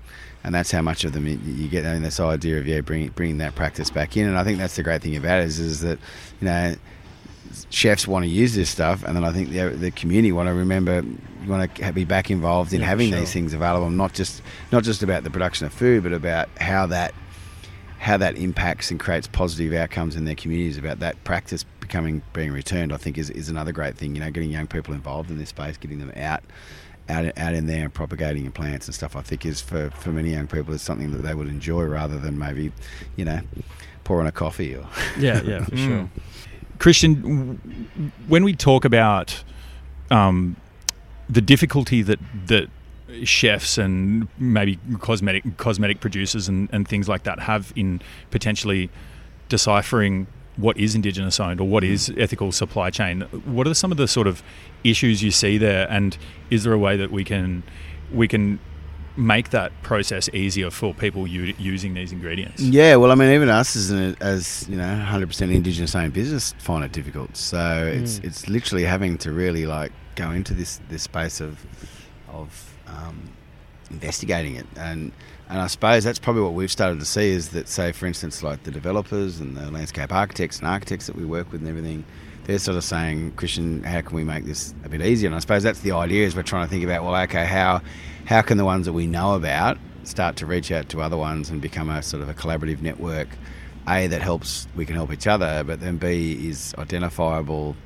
[0.44, 1.84] And that's how much of them you, you get.
[1.84, 4.58] I mean, this idea of yeah, bringing bringing that practice back in, and I think
[4.58, 5.98] that's the great thing about it is, is that
[6.40, 6.76] you know
[7.70, 10.54] chefs want to use this stuff, and then I think the, the community want to
[10.54, 13.20] remember, you want to be back involved in yeah, having sure.
[13.20, 14.42] these things available, not just
[14.72, 17.14] not just about the production of food, but about how that
[17.98, 22.52] how that impacts and creates positive outcomes in their communities about that practice becoming being
[22.52, 24.14] returned, I think is, is another great thing.
[24.14, 26.42] You know, getting young people involved in this space, getting them out
[27.09, 29.16] out out in there and propagating plants and stuff.
[29.16, 32.18] I think is for, for many young people is something that they would enjoy rather
[32.18, 32.72] than maybe,
[33.16, 33.40] you know,
[34.04, 34.87] pouring a coffee or
[35.18, 35.88] yeah, yeah, for sure.
[35.88, 36.09] Mm.
[36.78, 39.42] Christian, when we talk about
[40.11, 40.56] um,
[41.28, 42.68] the difficulty that that
[43.24, 48.90] chefs and maybe cosmetic cosmetic producers and, and things like that have in potentially
[49.48, 53.22] deciphering what is indigenous owned or what is ethical supply chain.
[53.44, 54.42] What are some of the sort of
[54.84, 56.16] issues you see there, and
[56.50, 57.62] is there a way that we can
[58.12, 58.58] we can
[59.16, 62.62] make that process easier for people u- using these ingredients?
[62.62, 66.12] Yeah, well, I mean, even us as an, as you know, hundred percent indigenous owned
[66.12, 67.36] business find it difficult.
[67.36, 68.02] So mm.
[68.02, 71.64] it's it's literally having to really like go into this this space of
[72.28, 73.31] of um,
[73.90, 74.66] investigating it.
[74.77, 75.12] And
[75.49, 78.42] and I suppose that's probably what we've started to see is that, say, for instance,
[78.42, 82.05] like the developers and the landscape architects and architects that we work with and everything,
[82.44, 85.29] they're sort of saying, Christian, how can we make this a bit easier?
[85.29, 87.81] And I suppose that's the idea is we're trying to think about, well, okay, how
[88.25, 91.49] how can the ones that we know about start to reach out to other ones
[91.49, 93.29] and become a sort of a collaborative network?
[93.88, 97.77] A that helps we can help each other, but then B is identifiable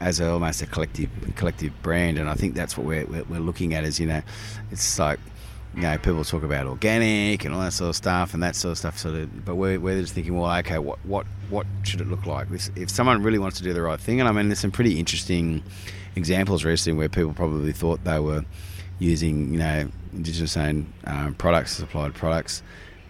[0.00, 3.74] as a, almost a collective collective brand, and I think that's what we're, we're, looking
[3.74, 3.84] at.
[3.84, 4.22] Is you know,
[4.70, 5.18] it's like
[5.74, 8.72] you know, people talk about organic and all that sort of stuff, and that sort
[8.72, 8.98] of stuff.
[8.98, 12.26] Sort of, but we're, we're just thinking, well, okay, what what what should it look
[12.26, 12.50] like?
[12.50, 14.72] If, if someone really wants to do the right thing, and I mean, there's some
[14.72, 15.62] pretty interesting
[16.16, 18.44] examples recently where people probably thought they were
[18.98, 22.62] using, you know, indigenous owned um, products, supplied products,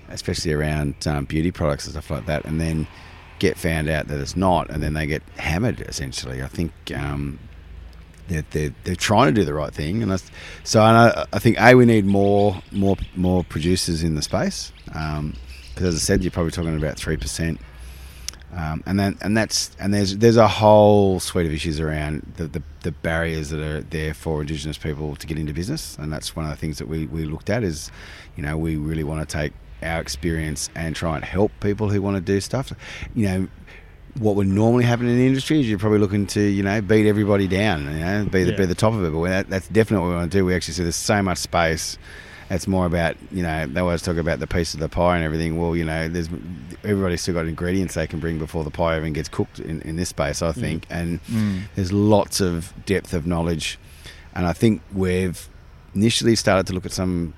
[0.09, 2.87] especially around um, beauty products and stuff like that, and then
[3.39, 5.81] get found out that it's not, and then they get hammered.
[5.83, 7.39] Essentially, I think um,
[8.29, 10.31] they're, they're, they're trying to do the right thing, and that's,
[10.63, 15.19] so I, I think a we need more more more producers in the space because
[15.19, 15.37] um,
[15.77, 17.61] as I said, you're probably talking about three percent.
[18.57, 22.47] Um, and then, and that's, and there's there's a whole suite of issues around the,
[22.47, 26.37] the, the, barriers that are there for Indigenous people to get into business, and that's
[26.37, 27.91] one of the things that we, we looked at is,
[28.37, 32.01] you know, we really want to take our experience and try and help people who
[32.01, 32.73] want to do stuff.
[33.15, 33.49] You know,
[34.19, 37.07] what would normally happen in the industry is you're probably looking to you know beat
[37.07, 38.57] everybody down, you know, be the yeah.
[38.57, 39.13] be the top of it.
[39.13, 40.45] But that, that's definitely what we want to do.
[40.45, 41.99] We actually see there's so much space.
[42.51, 45.25] It's more about you know they always talk about the piece of the pie and
[45.25, 45.59] everything.
[45.59, 46.29] Well, you know, there's
[46.85, 49.97] everybody's still got ingredients they can bring before the pie even gets cooked in, in
[49.97, 50.43] this space.
[50.43, 50.97] I think, mm.
[50.97, 51.63] and mm.
[51.75, 53.79] there's lots of depth of knowledge,
[54.35, 55.49] and I think we've
[55.95, 57.35] initially started to look at some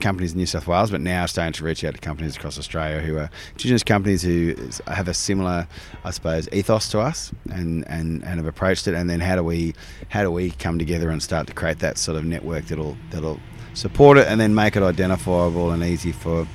[0.00, 3.00] companies in New South Wales, but now starting to reach out to companies across Australia
[3.00, 4.54] who are Indigenous companies who
[4.86, 5.66] have a similar,
[6.04, 8.94] I suppose, ethos to us and, and, and have approached it.
[8.94, 9.74] And then how do we
[10.08, 13.40] how do we come together and start to create that sort of network that'll that'll
[13.74, 16.46] support it and then make it identifiable and easy for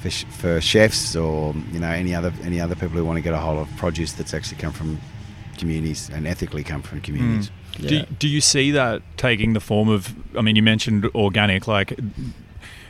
[0.00, 3.34] for, for chefs or you know any other any other people who want to get
[3.34, 4.98] a hold of produce that's actually come from
[5.56, 7.50] communities and ethically come from communities.
[7.50, 7.52] Mm.
[7.78, 7.88] Yeah.
[7.88, 10.14] Do, do you see that taking the form of?
[10.36, 11.66] I mean, you mentioned organic.
[11.66, 11.98] Like,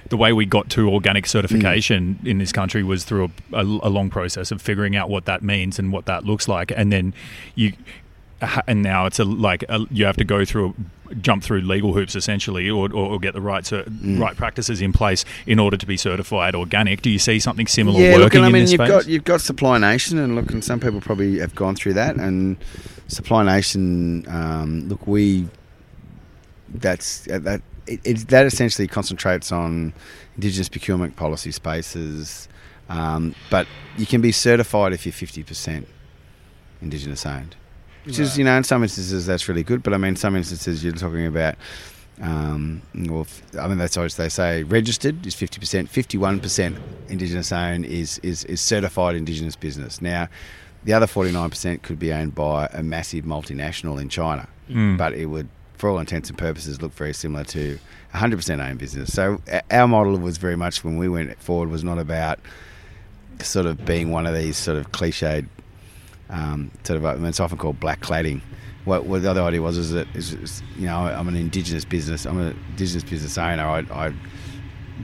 [0.09, 2.27] the way we got to organic certification mm.
[2.27, 5.43] in this country was through a, a, a, long process of figuring out what that
[5.43, 7.15] means and what that looks like, and then
[7.55, 7.73] you.
[8.67, 10.75] And now it's a like a, you have to go through
[11.23, 14.21] jump through legal hoops essentially, or, or, or get the right mm.
[14.21, 17.01] right practices in place in order to be certified organic.
[17.01, 18.89] Do you see something similar yeah, working look, and I mean, you've space?
[18.89, 22.17] got you've got Supply Nation, and look, and some people probably have gone through that.
[22.17, 22.59] And
[23.09, 25.49] Supply Nation, um, look, we
[26.75, 29.93] that's uh, that it, it, that essentially concentrates on
[30.35, 32.49] Indigenous procurement policy spaces,
[32.89, 35.87] um, but you can be certified if you're 50%
[36.83, 37.57] Indigenous owned,
[38.05, 38.25] which right.
[38.25, 40.93] is, you know, in some instances that's really good, but I mean, some instances you're
[40.93, 41.57] talking about.
[42.19, 43.27] Um, well,
[43.61, 46.79] I mean, that's always they say registered is 50%, 51%
[47.11, 50.01] Indigenous owned is, is, is certified Indigenous business.
[50.01, 50.31] Now,
[50.85, 54.97] the other 49% could be owned by a massive multinational in China, mm.
[54.97, 57.79] but it would for all intents and purposes, look very similar to
[58.15, 59.13] 100% owned business.
[59.13, 62.39] So our model was very much when we went forward was not about
[63.41, 65.47] sort of being one of these sort of cliched,
[66.31, 67.05] um, sort of.
[67.05, 68.41] I mean, it's often called black cladding.
[68.85, 71.85] What, what the other idea was is that is, is, you know I'm an indigenous
[71.85, 72.25] business.
[72.25, 73.65] I'm an indigenous business owner.
[73.65, 74.13] I, I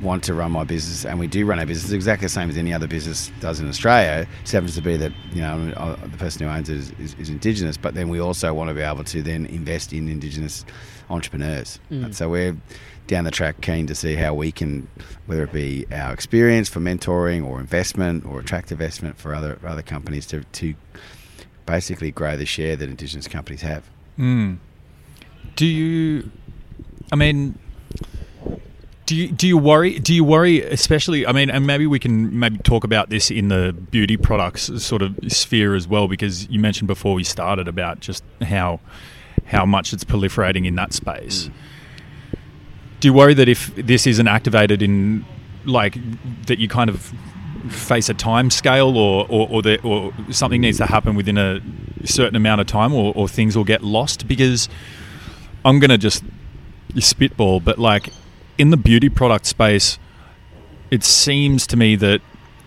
[0.00, 2.57] want to run my business, and we do run our business exactly the same as
[2.57, 4.22] any other business does in Australia.
[4.22, 6.92] It just happens to be that you know uh, the person who owns it is,
[6.92, 10.09] is, is Indigenous, but then we also want to be able to then invest in
[10.09, 10.64] Indigenous
[11.11, 11.78] entrepreneurs.
[11.90, 12.14] Mm.
[12.14, 12.57] So we're
[13.07, 14.88] down the track keen to see how we can,
[15.26, 19.83] whether it be our experience for mentoring or investment or attract investment for other other
[19.83, 20.74] companies to to
[21.66, 23.88] basically grow the share that Indigenous companies have.
[24.18, 24.59] Mm.
[25.57, 26.31] Do you?
[27.11, 27.59] I mean,
[29.07, 29.99] do you do you worry?
[29.99, 31.27] Do you worry, especially?
[31.27, 35.03] I mean, and maybe we can maybe talk about this in the beauty products sort
[35.03, 38.81] of sphere as well, because you mentioned before we started about just how
[39.47, 41.49] how much it's proliferating in that space.
[41.49, 41.53] Mm.
[43.01, 45.25] Do you worry that if this isn't activated in
[45.65, 45.97] like
[46.47, 47.12] that, you kind of
[47.69, 51.61] face a time scale, or or or, that, or something needs to happen within a
[52.05, 54.29] certain amount of time, or, or things will get lost?
[54.29, 54.69] Because
[55.65, 56.23] I'm gonna just
[57.01, 58.11] spitball, but like
[58.59, 59.99] in the beauty product space,
[60.91, 62.21] it seems to me that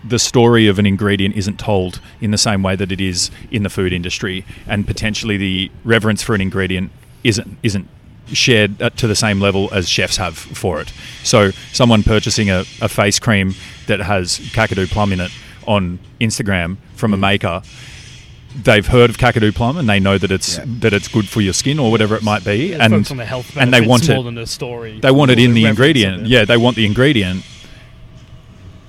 [0.04, 3.62] the story of an ingredient isn't told in the same way that it is in
[3.62, 6.92] the food industry, and potentially the reverence for an ingredient
[7.24, 7.88] isn't isn't
[8.32, 10.92] shared to the same level as chefs have for it.
[11.22, 13.54] So, someone purchasing a, a face cream
[13.86, 15.30] that has Kakadu plum in it
[15.66, 17.20] on Instagram from a mm.
[17.20, 17.62] maker
[18.56, 20.64] they've heard of Kakadu plum and they know that it's yeah.
[20.80, 23.56] that it's good for your skin or whatever it might be, yeah, and the health
[23.56, 24.22] and they want more it.
[24.22, 25.00] Than the story.
[25.00, 26.26] They want it in the ingredient.
[26.26, 27.44] Yeah, they want the ingredient.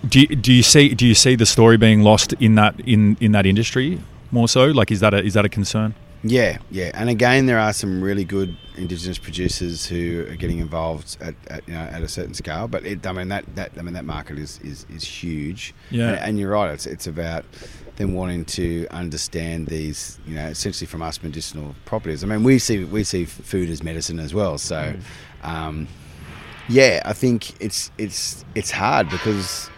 [0.08, 3.18] Do you, do you see do you see the story being lost in that in,
[3.20, 4.00] in that industry
[4.32, 4.68] more so?
[4.68, 5.96] Like, is that a, is that a concern?
[6.24, 11.18] Yeah, yeah, and again, there are some really good Indigenous producers who are getting involved
[11.22, 12.68] at, at you know at a certain scale.
[12.68, 15.74] But it, I mean that, that I mean that market is is, is huge.
[15.90, 16.72] Yeah, and, and you're right.
[16.72, 17.46] It's it's about
[17.98, 22.24] them wanting to understand these, you know, essentially from us medicinal properties.
[22.24, 24.58] I mean, we see we see food as medicine as well.
[24.58, 25.48] So, mm.
[25.48, 25.88] um,
[26.70, 29.70] Yeah, I think it's it's it's hard because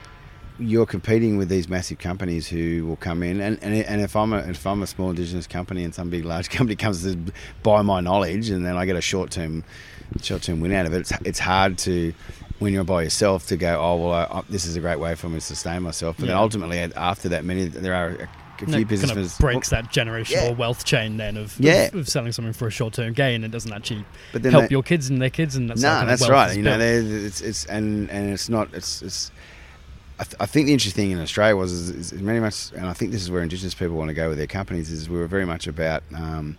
[0.60, 4.34] you're competing with these massive companies who will come in, and, and, and if I'm
[4.34, 7.18] a if I'm a small indigenous company and some big large company comes to
[7.64, 9.64] buy my knowledge, and then I get a short term
[10.22, 12.14] short term win out of it, it's, it's hard to
[12.60, 15.16] when you're by yourself to go, oh well, I, I, this is a great way
[15.16, 16.18] for me to sustain myself.
[16.20, 18.24] But then ultimately, after that, many there are a,
[18.62, 20.52] a few it businesses kind of breaks that generational Yeah.
[20.52, 21.84] wealth chain then of, Yeah.
[21.88, 23.46] of, of selling something for a short term gain.
[23.46, 24.04] It doesn't actually
[24.34, 26.20] But then help they- your kids and their kids, and that's no, how kind of
[26.20, 26.58] that's right.
[26.58, 29.32] You know, it's it's and and it's not it's it's.
[30.20, 32.86] I, th- I think the interesting thing in Australia was is, is very much, and
[32.86, 34.92] I think this is where Indigenous people want to go with their companies.
[34.92, 36.58] Is we were very much about, um,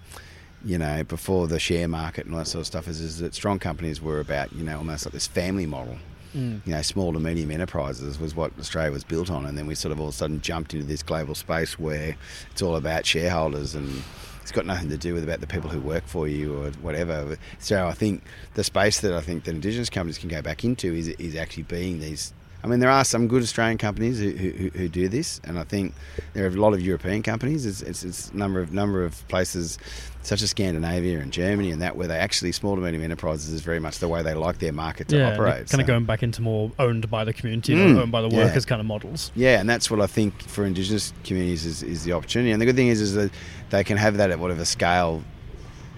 [0.65, 2.89] you know, before the share market and all that sort of stuff.
[2.89, 5.99] Is, is that strong companies were about, you know, almost like this family model.
[6.35, 6.65] Mm.
[6.65, 9.75] You know, small to medium enterprises was what Australia was built on, and then we
[9.75, 12.17] sort of all of a sudden jumped into this global space where
[12.51, 14.03] it's all about shareholders and
[14.41, 17.37] it's got nothing to do with about the people who work for you or whatever.
[17.59, 18.23] So I think
[18.55, 21.65] the space that I think that Indigenous companies can go back into is is actually
[21.65, 22.33] being these.
[22.63, 25.65] I mean, there are some good Australian companies who, who, who do this, and I
[25.65, 25.95] think
[26.35, 27.65] there are a lot of European companies.
[27.65, 29.79] It's, it's, it's a number of number of places,
[30.23, 33.63] such as Scandinavia and Germany, and that where they actually small to medium enterprises is
[33.63, 35.69] very much the way they like their market to yeah, operate.
[35.71, 38.45] kind of going back into more owned by the community, Mm, owned by the yeah.
[38.45, 39.33] workers kind of models.
[39.35, 42.51] Yeah, and that's what I think for Indigenous communities is, is the opportunity.
[42.53, 43.31] And the good thing is, is that
[43.71, 45.23] they can have that at whatever scale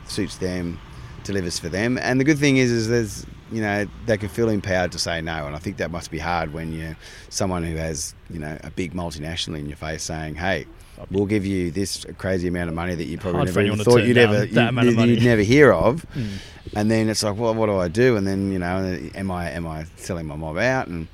[0.06, 0.78] suits them,
[1.24, 1.98] delivers for them.
[1.98, 5.20] And the good thing is, is there's you know they can feel empowered to say
[5.20, 5.46] no.
[5.46, 6.96] And I think that must be hard when you're
[7.28, 10.66] someone who has you know a big multinational in your face saying, hey.
[11.10, 14.18] We'll give you this crazy amount of money that you probably never to thought you'd
[14.18, 16.28] ever that you, of you'd never hear of, Mm.
[16.76, 18.16] and then it's like, well, what do I do?
[18.16, 18.76] And then you know,
[19.14, 20.86] am I am I selling my mob out?
[20.86, 21.08] And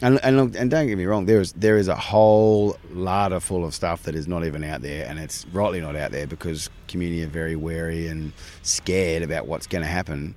[0.00, 3.40] and and, look, and don't get me wrong, there is there is a whole larder
[3.40, 6.26] full of stuff that is not even out there, and it's rightly not out there
[6.28, 8.32] because community are very wary and
[8.62, 10.36] scared about what's going to happen.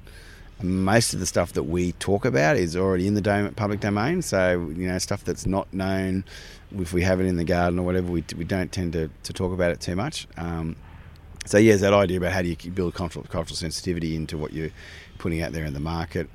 [0.61, 4.21] Most of the stuff that we talk about is already in the dom- public domain,
[4.21, 6.23] so you know stuff that's not known.
[6.77, 9.33] If we have it in the garden or whatever, we, we don't tend to, to
[9.33, 10.27] talk about it too much.
[10.37, 10.77] Um,
[11.45, 14.71] so yeah, that idea about how do you build cultural, cultural sensitivity into what you're
[15.17, 16.29] putting out there in the market.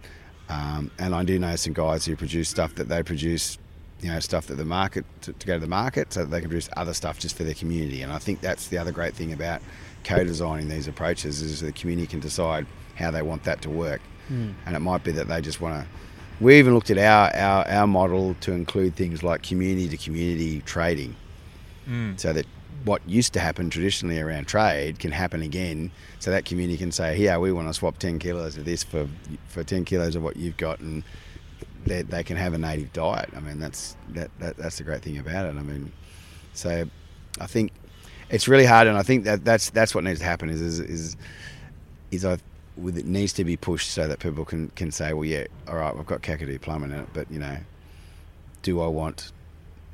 [0.49, 3.59] Um, and I do know some guys who produce stuff that they produce,
[4.01, 6.41] you know, stuff that the market to, to go to the market, so that they
[6.41, 8.03] can produce other stuff just for their community.
[8.03, 9.63] And I think that's the other great thing about
[10.05, 12.67] co-designing these approaches is the community can decide
[12.97, 14.01] how they want that to work.
[14.31, 14.55] Mm.
[14.67, 15.89] And it might be that they just want to.
[16.41, 20.63] We even looked at our, our our model to include things like community to community
[20.63, 21.15] trading
[21.89, 22.19] mm.
[22.19, 22.47] so that
[22.85, 25.91] what used to happen traditionally around trade can happen again.
[26.19, 29.09] So that community can say, "Here, we want to swap ten kilos of this for
[29.49, 31.03] for ten kilos of what you've got," and
[31.85, 33.31] they, they can have a native diet.
[33.37, 35.59] I mean, that's that, that that's the great thing about it.
[35.59, 35.93] I mean,
[36.55, 36.85] so
[37.41, 37.73] I think
[38.31, 40.49] it's really hard, and I think that that's that's what needs to happen.
[40.49, 41.17] Is is is,
[42.11, 42.39] is I
[42.89, 45.97] it needs to be pushed so that people can can say, "Well, yeah, all right,
[45.97, 47.59] we've got Kakadu plum in it, but you know,
[48.63, 49.33] do I want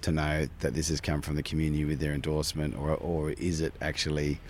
[0.03, 3.61] to know that this has come from the community with their endorsement, or or is
[3.61, 4.41] it actually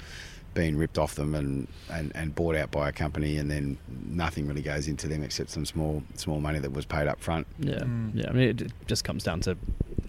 [0.57, 3.77] being ripped off them and, and, and bought out by a company, and then
[4.07, 7.47] nothing really goes into them except some small small money that was paid up front.
[7.61, 8.11] Yeah, mm.
[8.15, 8.31] yeah.
[8.31, 9.57] I mean, it, it just comes down to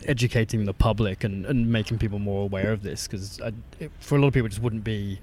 [0.06, 3.40] educating the public and, and making people more aware of this because
[4.00, 5.20] for a lot of people, it just wouldn't be,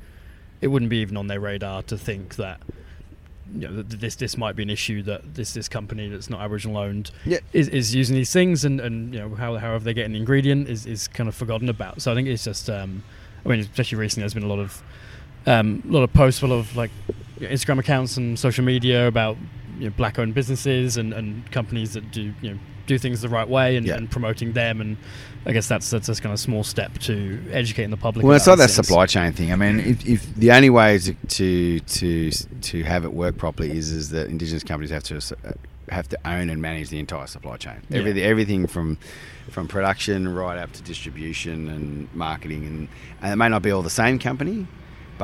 [0.60, 2.60] it wouldn't be even on their radar to think that.
[3.52, 6.78] You know, this this might be an issue that this this company that's not Aboriginal
[6.78, 7.38] owned Yeah.
[7.52, 10.68] is, is using these things and, and you know how however they're getting the ingredient
[10.68, 12.00] is, is kind of forgotten about.
[12.00, 13.02] So I think it's just um,
[13.44, 14.82] I mean especially recently there's been a lot of
[15.46, 16.90] um, a lot of posts full of like
[17.38, 19.36] Instagram accounts and social media about
[19.78, 23.48] you know, black-owned businesses and, and companies that do you know do things the right
[23.48, 23.96] way and, Yeah.
[23.96, 24.96] and promoting them and
[25.46, 28.24] I guess that's that's just kind of small step to educating the public.
[28.24, 28.74] Well, it's like that things.
[28.86, 29.52] supply chain thing.
[29.52, 33.76] I mean, if, if the only way to, to to to have it work properly
[33.76, 35.20] is is that Indigenous companies have to
[35.90, 37.82] have to own and manage the entire supply chain.
[37.90, 37.98] Yeah.
[37.98, 38.96] Everything, everything from
[39.50, 42.88] from production right up to distribution and marketing, and,
[43.20, 44.66] and it may not be all the same company,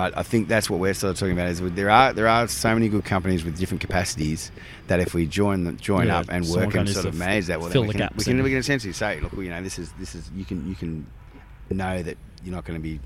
[0.01, 1.48] but I think that's what we're sort of talking about.
[1.48, 4.51] Is there are there are so many good companies with different capacities
[4.86, 7.61] that if we join the, join Yeah, up and work and sort of manage that,
[7.61, 8.44] well, fill then we the can, gaps we can in.
[8.44, 10.74] we can essentially say, look, well, you know, this is this is you can you
[10.74, 11.07] can
[11.68, 12.98] know that you're not going to be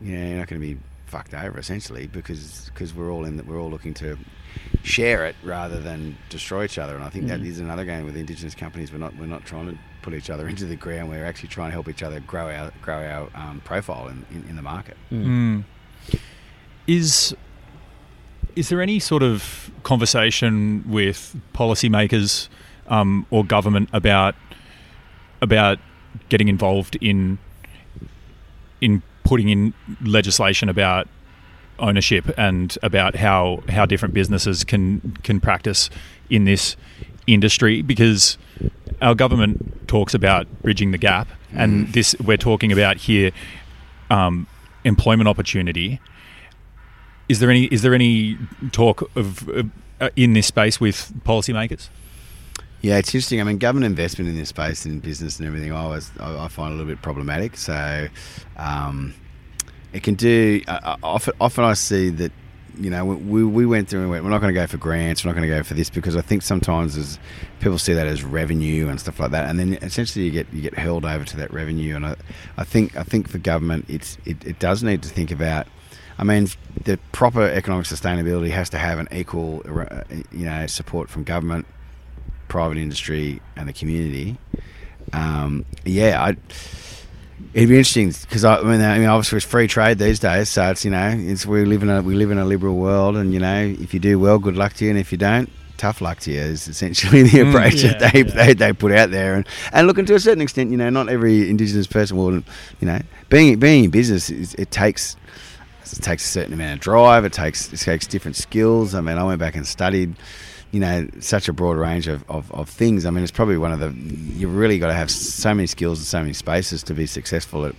[0.00, 3.36] you know, you're not going to be fucked over essentially because because we're all in
[3.36, 4.16] that we're all looking to
[4.82, 7.46] share it rather than destroy each other and I think that Mm.
[7.46, 10.48] is another game with indigenous companies we're not we're not trying to put each other
[10.52, 13.60] into the ground we're actually trying to help each other grow our grow our um,
[13.64, 15.62] profile in, in, in the market Mm.
[16.86, 17.34] Is
[18.54, 22.48] is there any sort of conversation with policymakers
[22.88, 24.34] um, or government about
[25.42, 25.78] about
[26.28, 27.38] getting involved in
[28.80, 31.08] in putting in legislation about
[31.78, 35.90] ownership and about how how different businesses can can practice
[36.30, 36.76] in this
[37.26, 38.38] industry because
[39.02, 43.30] our government talks about bridging the gap, and this we're talking about here
[44.10, 44.46] um,
[44.84, 46.00] employment opportunity.
[47.28, 48.38] Is there any is there any
[48.72, 49.48] talk of
[50.00, 51.88] uh, in this space with policymakers?
[52.82, 53.40] Yeah, it's interesting.
[53.40, 56.48] I mean, government investment in this space in business and everything, I always I, I
[56.48, 57.56] find a little bit problematic.
[57.56, 58.08] So,
[58.56, 59.14] um,
[59.92, 60.62] it can do.
[60.68, 62.32] Uh, often, often I see that
[62.78, 65.24] you know, we, we went through and went, we're not going to go for grants,
[65.24, 67.18] we're not going to go for this because I think sometimes as
[67.60, 70.60] people see that as revenue and stuff like that, and then essentially you get you
[70.60, 71.96] get held over to that revenue.
[71.96, 72.16] And I,
[72.56, 75.66] I think I think for government, it's it, it does need to think about.
[76.18, 76.48] I mean,
[76.84, 79.62] the proper economic sustainability has to have an equal,
[80.32, 81.66] you know, support from government,
[82.48, 84.38] private industry, and the community.
[85.12, 86.36] Um, yeah, I
[87.52, 90.48] It'd be interesting because I, I, mean, I mean, obviously it's free trade these days,
[90.48, 93.16] so it's you know, it's we live in a we live in a liberal world,
[93.16, 95.50] and you know, if you do well, good luck to you, and if you don't,
[95.76, 98.46] tough luck to you is essentially the mm, approach yeah, that they, yeah.
[98.46, 101.08] they they put out there, and and looking to a certain extent, you know, not
[101.08, 102.42] every Indigenous person will, you
[102.82, 105.16] know, being being in business, it takes
[105.92, 108.94] it takes a certain amount of drive, it takes it takes different skills.
[108.94, 110.16] I mean, I went back and studied
[110.72, 113.06] you know, such a broad range of, of, of, things.
[113.06, 113.90] I mean, it's probably one of the,
[114.34, 117.66] you've really got to have so many skills and so many spaces to be successful
[117.66, 117.74] at,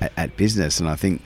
[0.00, 0.78] at, at, business.
[0.78, 1.22] And I think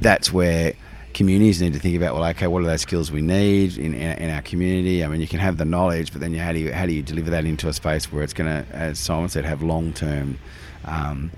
[0.00, 0.74] that's where
[1.14, 4.18] communities need to think about, well, okay, what are those skills we need in, in,
[4.18, 5.04] in our community?
[5.04, 6.92] I mean, you can have the knowledge, but then you, how, do you, how do
[6.92, 9.92] you deliver that into a space where it's going to, as Simon said, have long
[9.92, 10.38] term
[10.84, 11.32] um,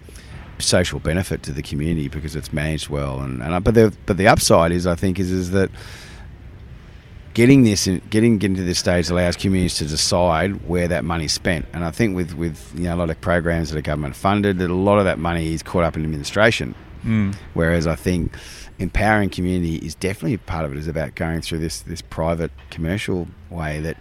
[0.58, 3.20] social benefit to the community because it's managed well.
[3.20, 5.70] And, and but the but the upside is, I think, is is that
[7.34, 11.32] getting this in, getting getting to this stage allows communities to decide where that money's
[11.32, 11.66] spent.
[11.72, 14.58] And I think with with you know a lot of programs that are government funded,
[14.58, 16.74] that a lot of that money is caught up in administration.
[17.04, 17.34] Mm.
[17.54, 18.36] Whereas I think
[18.78, 20.78] empowering community is definitely part of it.
[20.78, 23.96] Is about going through this this private commercial way that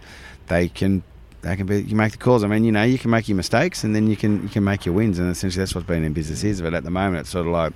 [0.48, 1.02] they can
[1.42, 2.42] they can be you make the calls.
[2.42, 4.64] I mean, you know, you can make your mistakes and then you can you can
[4.64, 6.60] make your wins, and essentially that's what's been in business is.
[6.60, 7.72] But at the moment, it's sort of like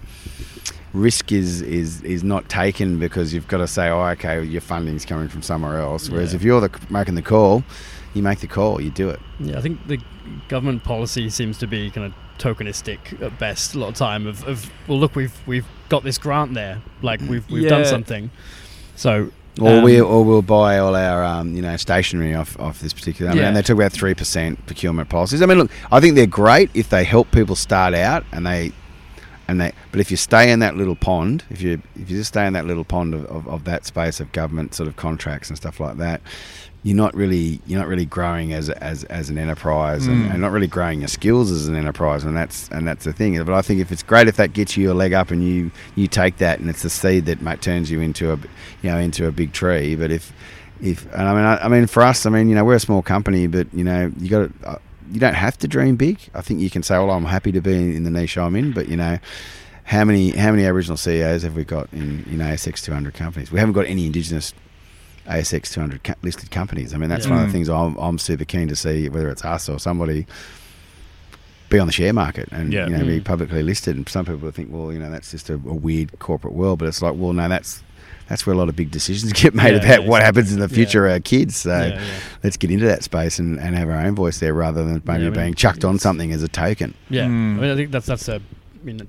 [0.92, 5.04] risk is is is not taken because you've got to say, oh, okay, your funding's
[5.04, 6.10] coming from somewhere else.
[6.10, 6.36] Whereas yeah.
[6.36, 7.64] if you're the, making the call,
[8.14, 9.20] you make the call, you do it.
[9.38, 9.98] Yeah, I think the
[10.48, 14.26] government policy seems to be kind of tokenistic at best a lot of time.
[14.26, 17.70] Of, of well, look, we've we've got this grant there, like we've we've yeah.
[17.70, 18.30] done something.
[18.96, 19.30] So
[19.60, 22.92] or um, we or we'll buy all our um, you know stationery off, off this
[22.92, 23.30] particular.
[23.30, 23.48] I mean, yeah.
[23.48, 25.42] and they talk about three percent procurement policies.
[25.42, 28.72] I mean, look, I think they're great if they help people start out and they
[29.48, 32.28] and they, but if you stay in that little pond, if you if you just
[32.28, 35.48] stay in that little pond of, of, of, that space of government sort of contracts
[35.48, 36.22] and stuff like that,
[36.82, 40.12] you're not really you're not really growing as as, as an enterprise mm.
[40.12, 43.12] and, and, not really growing your skills as an enterprise and that's and that's the
[43.12, 43.42] thing.
[43.44, 45.70] But I think if it's great if that gets you a leg up and you
[45.94, 48.36] you take that and it's the seed that might turns you into a
[48.82, 49.94] you know into a big tree.
[49.94, 50.32] But if
[50.80, 52.80] if and I mean I, I mean for us I mean you know we're a
[52.80, 54.78] small company but you know you got to, uh,
[55.12, 56.18] you don't have to dream big.
[56.34, 58.72] I think you can say, "Well, I'm happy to be in the niche I'm in,"
[58.72, 59.18] but you know,
[59.84, 63.52] how many how many Aboriginal CEOs have we got in, in ASX 200 companies?
[63.52, 64.54] We haven't got any Indigenous
[65.26, 66.94] ASX 200 listed companies.
[66.94, 67.32] I mean, that's yeah.
[67.32, 70.26] one of the things I'm, I'm super keen to see, whether it's us or somebody
[71.72, 72.86] be on the share market and yeah.
[72.86, 73.06] you know mm.
[73.06, 73.96] be publicly listed.
[73.96, 76.86] And some people think, well, you know, that's just a, a, weird corporate world, but
[76.86, 77.82] it's like, well, no, that's
[78.28, 80.60] that's where a lot of big decisions get made yeah, about yeah, what happens in
[80.60, 81.56] the future of our kids.
[81.56, 81.98] So
[82.44, 85.30] let's get into that space and, and have our own voice there rather than maybe
[85.30, 86.94] being chucked on something as a token.
[87.08, 87.58] Yeah, mm.
[87.58, 89.08] I mean, I think that's that's a, I mean,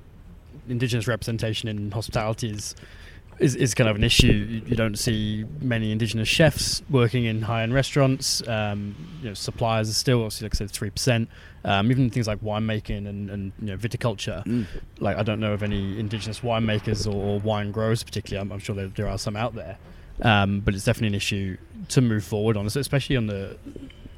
[0.68, 2.74] indigenous representation in hospitality is
[3.38, 4.62] is, is kind of an issue.
[4.66, 8.46] You don't see many Indigenous chefs working in high end restaurants.
[8.46, 11.28] Um, you know, suppliers are still, obviously, like I said, three percent.
[11.64, 14.44] Um, even things like winemaking and, and you know, viticulture.
[14.44, 14.66] Mm.
[15.00, 18.40] Like I don't know of any Indigenous winemakers or, or wine growers, particularly.
[18.40, 19.78] I'm, I'm sure there, there, are some out there,
[20.22, 21.56] um, but it's definitely an issue
[21.88, 23.56] to move forward on, especially on the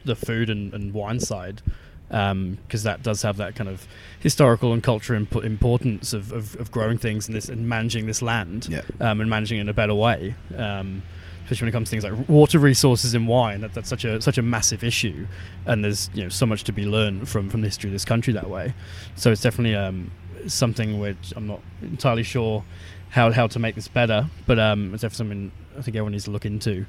[0.05, 1.63] the food and, and wine side
[2.09, 3.87] because um, that does have that kind of
[4.21, 8.23] historical and cultural imp- importance of, of, of, growing things and this and managing this
[8.23, 8.83] land yeah.
[9.01, 10.35] um, and managing it in a better way.
[10.57, 11.03] Um,
[11.45, 14.21] especially when it comes to things like water resources in wine, that, that's such a
[14.21, 15.27] such a massive issue,
[15.65, 18.05] and there's you know so much to be learned from from the history of this
[18.05, 18.75] country that way.
[19.15, 20.11] So it's definitely um,
[20.49, 22.65] something which I'm not entirely sure
[23.11, 26.25] how how to make this better, but um, it's definitely something I think everyone needs
[26.25, 26.85] to look into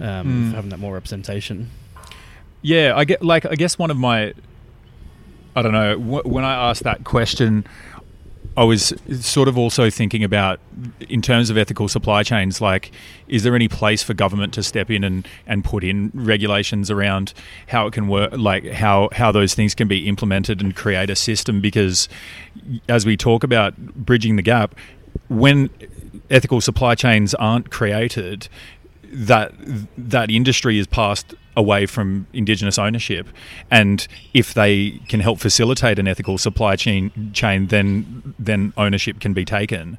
[0.00, 0.52] mm.
[0.52, 1.70] having that more representation.
[2.62, 4.34] Yeah, I get like I guess one of my
[5.54, 7.64] I don't know when I asked that question,
[8.56, 10.58] I was sort of also thinking about
[11.08, 12.90] in terms of ethical supply chains, like
[13.28, 17.34] is there any place for government to step in and, and put in regulations around
[17.68, 21.14] how it can work, like how how those things can be implemented and create a
[21.14, 21.60] system?
[21.60, 22.08] Because
[22.88, 24.74] as we talk about bridging the gap,
[25.28, 25.70] when
[26.30, 28.48] ethical supply chains aren't created,
[29.12, 29.52] that
[29.96, 33.26] that industry is passed away from indigenous ownership
[33.70, 39.32] and if they can help facilitate an ethical supply chain chain then then ownership can
[39.32, 39.98] be taken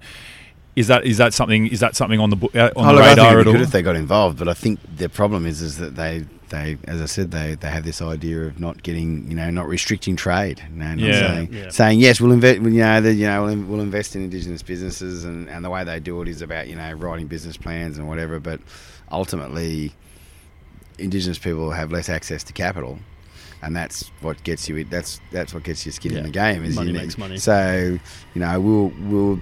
[0.76, 3.04] is that is that something is that something on the uh, on oh, the look,
[3.04, 5.10] I think radar it'd at all good if they got involved, but I think the
[5.10, 8.60] problem is is that they they as I said they, they have this idea of
[8.60, 11.20] not getting you know not restricting trade, you know, not Yeah.
[11.34, 11.70] saying, Yeah.
[11.70, 15.26] saying yes we'll invest you know the, you know we'll, we'll invest in indigenous businesses
[15.26, 18.08] and, and the way they do it is about you know writing business plans and
[18.08, 18.62] whatever, but
[19.12, 19.94] ultimately
[20.98, 23.00] indigenous people have less access to capital.
[23.62, 24.86] And that's what gets you.
[24.86, 26.64] That's that's what gets your skin in the game.
[26.64, 27.38] Is Money makes money.
[27.38, 28.00] So,
[28.34, 29.40] you know, we'll we'll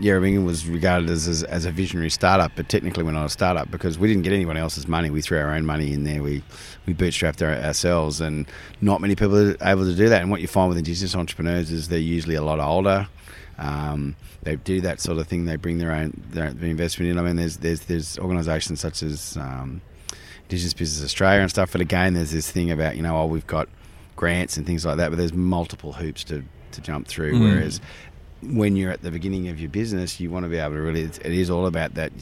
[0.00, 3.70] Yerrabingin was regarded as, as as a visionary startup, but technically we're not a startup
[3.70, 5.10] because we didn't get anyone else's money.
[5.10, 6.22] We threw our own money in there.
[6.22, 6.42] We
[6.86, 8.46] we bootstrapped our, ourselves, and
[8.80, 10.22] not many people are able to do that.
[10.22, 13.08] And what you find with indigenous entrepreneurs is they're usually a lot older.
[13.60, 15.44] Um, they do that sort of thing.
[15.44, 17.18] They bring their own their, investment in.
[17.18, 19.82] I mean, there's there's there's organisations such as um,
[20.44, 21.72] Indigenous Business Australia and stuff.
[21.72, 23.68] But again, there's this thing about you know, oh, we've got
[24.16, 26.42] grants and things like that, but there's multiple hoops to
[26.72, 27.34] to jump through.
[27.34, 27.40] Mm.
[27.40, 27.80] Whereas
[28.42, 31.02] when you're at the beginning of your business, you want to be able to really.
[31.02, 32.12] It's, it is all about that,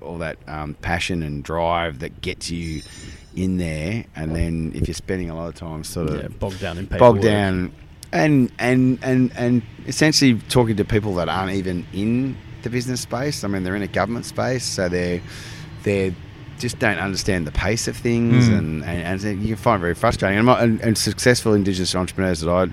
[0.00, 2.82] all that um, passion and drive that gets you
[3.36, 4.04] in there.
[4.16, 6.88] And then if you're spending a lot of time sort of yeah, bogged down in
[6.88, 7.14] paperwork.
[7.14, 7.72] bogged down
[8.12, 13.44] and and and and essentially talking to people that aren't even in the business space.
[13.44, 15.20] I mean, they're in a government space, so they're
[15.84, 16.14] they
[16.58, 18.58] just don't understand the pace of things, Mm.
[18.58, 20.38] and, and and you can find it very frustrating.
[20.38, 22.72] And, my- and, and successful Indigenous entrepreneurs that I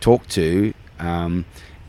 [0.00, 0.72] talk to.
[0.98, 1.44] Um,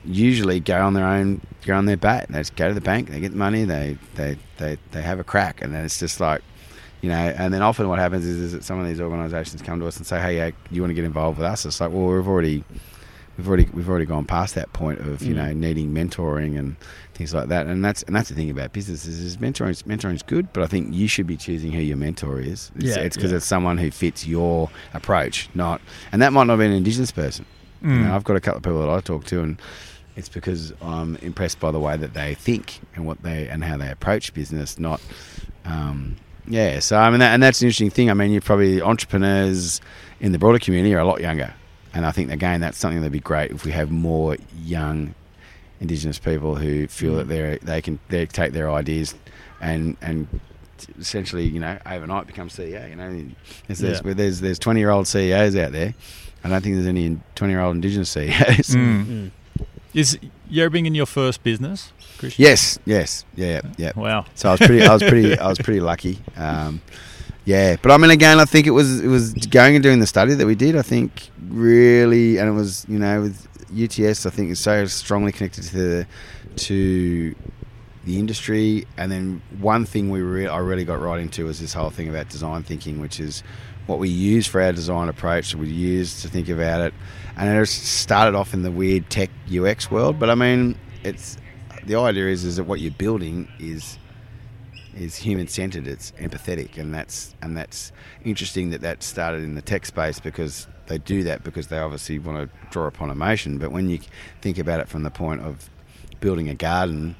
[0.06, 3.10] usually go on their own go on their bat they just go to the bank
[3.10, 6.22] they get the money they they they, they have a crack and then it's just
[6.22, 6.42] like
[7.02, 9.80] you know, and then often what happens is, is that some of these organisations come
[9.80, 11.92] to us and say, "Hey, yeah, you want to get involved with us?" It's like,
[11.92, 12.64] well, we've already,
[13.38, 15.38] we've already, we've already gone past that point of you Mm.
[15.38, 16.76] know needing mentoring and
[17.14, 17.68] things like that.
[17.68, 19.82] And that's and that's the thing about businesses is mentoring.
[19.84, 22.72] Mentoring's good, but I think you should be choosing who your mentor is.
[22.76, 23.38] It's, Yeah, it's because yeah.
[23.38, 25.80] it's someone who fits your approach, not,
[26.12, 27.46] and that might not be an Indigenous person.
[27.82, 28.04] You Mm.
[28.08, 29.58] know, I've got a couple of people that I talk to, and
[30.18, 33.78] it's because I'm impressed by the way that they think and what they and how
[33.78, 35.00] they approach business, not.
[35.64, 36.18] Um,
[36.50, 38.10] yeah, so I mean, that, and that's an interesting thing.
[38.10, 39.80] I mean, you're probably entrepreneurs
[40.20, 41.54] in the broader community are a lot younger,
[41.94, 45.14] and I think again that's something that'd be great if we have more young
[45.80, 49.16] Indigenous people who feel that they they can they take their ideas
[49.62, 50.28] and and
[51.00, 52.90] essentially you know overnight become CEO.
[52.90, 53.26] You know,
[53.68, 54.14] there's there's Yeah.
[54.14, 55.94] there's, there's twenty year old CEOs out there.
[56.44, 58.76] I don't think there's any twenty year old Indigenous CEOs.
[58.76, 59.06] Mm.
[59.06, 59.32] Mm.
[59.94, 60.20] Is
[60.52, 62.44] Yerrabingin your first business, Christian?
[62.44, 63.94] Yes, yes, yeah, yeah.
[63.96, 64.26] Wow.
[64.36, 66.20] So I was pretty, I was pretty, I was pretty lucky.
[66.36, 66.82] Um,
[67.46, 70.06] yeah, but I mean, again, I think it was it was going and doing the
[70.08, 70.76] study that we did.
[70.76, 75.32] I think really, and it was you know with UTS, I think it's so strongly
[75.32, 76.08] connected to the
[76.58, 77.36] to
[78.06, 78.86] the industry.
[78.98, 82.10] And then one thing we re- I really got right into was this whole thing
[82.10, 83.42] about design thinking, which is
[83.88, 85.56] what we use for our design approach.
[85.56, 86.94] We use to think about it,
[87.38, 90.20] and it started off in the weird tech UX world.
[90.20, 91.38] But I mean, it's
[91.90, 93.98] the idea is is that what you're building is
[94.96, 95.88] is human centered.
[95.88, 97.92] It's empathetic, and that's and that's
[98.24, 102.20] interesting that that started in the tech space because they do that because they obviously
[102.20, 103.58] want to draw upon emotion.
[103.58, 104.00] But when you
[104.42, 105.68] think about it from the point of
[106.20, 107.16] building a garden,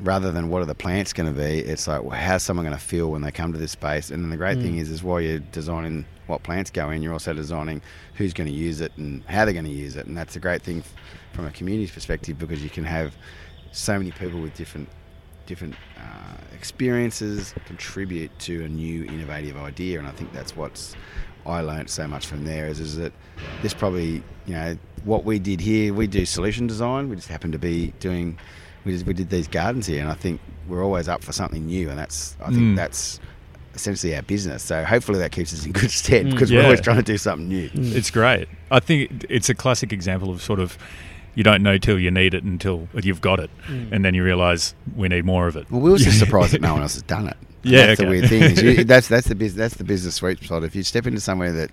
[0.00, 2.76] rather than what are the plants going to be, it's like well, how's someone going
[2.76, 4.10] to feel when they come to this space.
[4.10, 4.80] And then the great thing mm.
[4.80, 7.82] is, is while you're designing what plants go in, you're also designing
[8.14, 10.06] who's going to use it and how they're going to use it.
[10.06, 10.82] And that's a great thing
[11.34, 13.14] from a community's perspective because you can have
[13.72, 14.88] so many people with different
[15.46, 19.98] different uh, experiences contribute to a new innovative idea.
[19.98, 20.94] And I think that's what's
[21.44, 23.12] I learnt so much from there is, is that
[23.62, 25.92] this probably you know what we did here.
[25.92, 27.08] We do solution design.
[27.08, 28.38] We just happen to be doing
[28.84, 31.66] we, just, we did these gardens here, and I think we're always up for something
[31.66, 32.76] new, and that's I think Mm.
[32.76, 33.20] that's
[33.74, 34.62] essentially our business.
[34.62, 36.30] So hopefully that keeps us in good stead Mm.
[36.32, 36.58] because Yeah.
[36.58, 37.70] we're always trying to do something new.
[37.74, 38.48] It's great.
[38.70, 40.76] I think it's a classic example of sort of
[41.34, 43.92] you don't know till you need it until you've got it, Mm.
[43.92, 45.70] and then you realise we need more of it.
[45.70, 47.36] Well, we were just surprised that no one else has done it.
[47.64, 48.04] And Yeah, that's okay.
[48.04, 48.42] the weird thing.
[48.42, 50.64] Is you, that's that's the business that's the business sweet spot.
[50.64, 51.70] If you step into somewhere that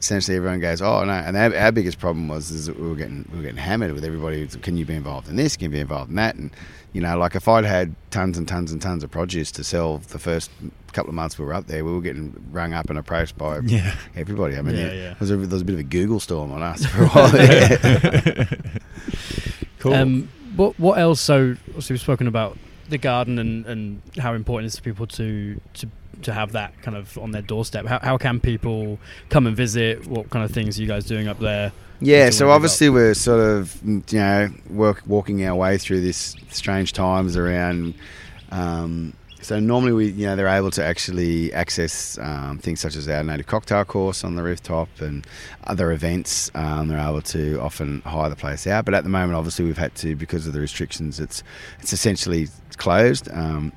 [0.00, 2.94] essentially everyone goes, oh no, and our, our biggest problem was is that we were
[2.96, 4.46] getting we were getting hammered with everybody.
[4.46, 5.56] Can you be involved in this?
[5.56, 6.34] Can you be involved in that?
[6.34, 6.50] And
[6.92, 9.98] you know, like if I'd had tons and tons and tons of produce to sell
[9.98, 10.50] the first
[10.92, 13.58] couple of months we were up there, we were getting rung up and approached by
[13.64, 13.94] Yeah.
[14.14, 14.56] everybody.
[14.56, 15.14] I mean, Yeah, there, yeah.
[15.20, 17.28] Was a, there was a bit of a Google storm on us for a while.
[17.30, 18.48] there.
[19.78, 19.92] Cool.
[19.94, 21.20] Um, what what else?
[21.20, 22.58] So obviously we've spoken about
[22.88, 25.88] the garden and, and how important it is for people to to
[26.22, 27.86] to have that kind of on their doorstep.
[27.86, 30.06] How how can people come and visit?
[30.06, 31.72] What kind of things are you guys doing up there?
[32.00, 35.54] Yeah, What do you so obviously we're sort of mm, you know work, walking our
[35.56, 37.94] way through this strange times around
[38.50, 43.08] Um, so normally we, you know, they're able to actually access um, things such as
[43.08, 45.24] our native cocktail course on the rooftop and
[45.64, 46.50] other events.
[46.54, 49.78] Um, they're able to often hire the place out, but at the moment, obviously, we've
[49.78, 51.20] had to because of the restrictions.
[51.20, 51.44] It's
[51.78, 53.30] it's essentially closed.
[53.30, 53.72] Um,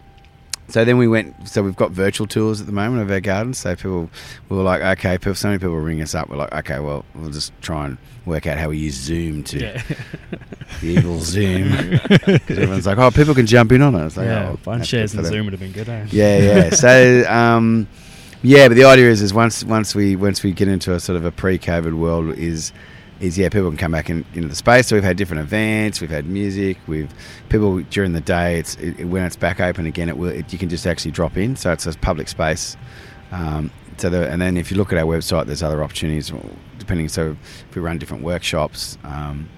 [0.68, 1.48] so then we went.
[1.48, 3.58] So we've got virtual tours at the moment of our gardens.
[3.58, 4.10] So people,
[4.50, 5.18] we were like, okay.
[5.18, 6.30] People, so many people ring us up.
[6.30, 9.60] We're like, okay, well, we'll just try and work out how we use Zoom to
[9.60, 9.82] Yeah.
[10.84, 11.72] evil Zoom.
[11.72, 12.10] Because
[12.50, 14.06] everyone's like, oh, people can jump in on it.
[14.06, 15.38] It's like, yeah, oh, that's shares good in for them.
[15.38, 16.06] Zoom would have been good, eh?
[16.12, 16.70] Yeah, yeah.
[16.70, 17.88] So, um,
[18.44, 21.18] yeah, but the idea is, is once once we once we get into a sort
[21.18, 22.72] of a pre-COVID world, is
[23.20, 24.88] is yeah, people can come back in, into the space.
[24.88, 27.14] So we've had different events, we've had music, we've
[27.50, 28.60] people during the day.
[28.60, 31.38] It's it, when it's back open again, it will it, you can just actually drop
[31.38, 31.56] in.
[31.56, 32.78] So it's a public space.
[33.32, 36.32] Um, so the, and then if you look at our website, there's other opportunities
[36.78, 37.10] depending.
[37.10, 37.36] So
[37.70, 38.98] if we run different workshops.
[39.04, 39.50] Um,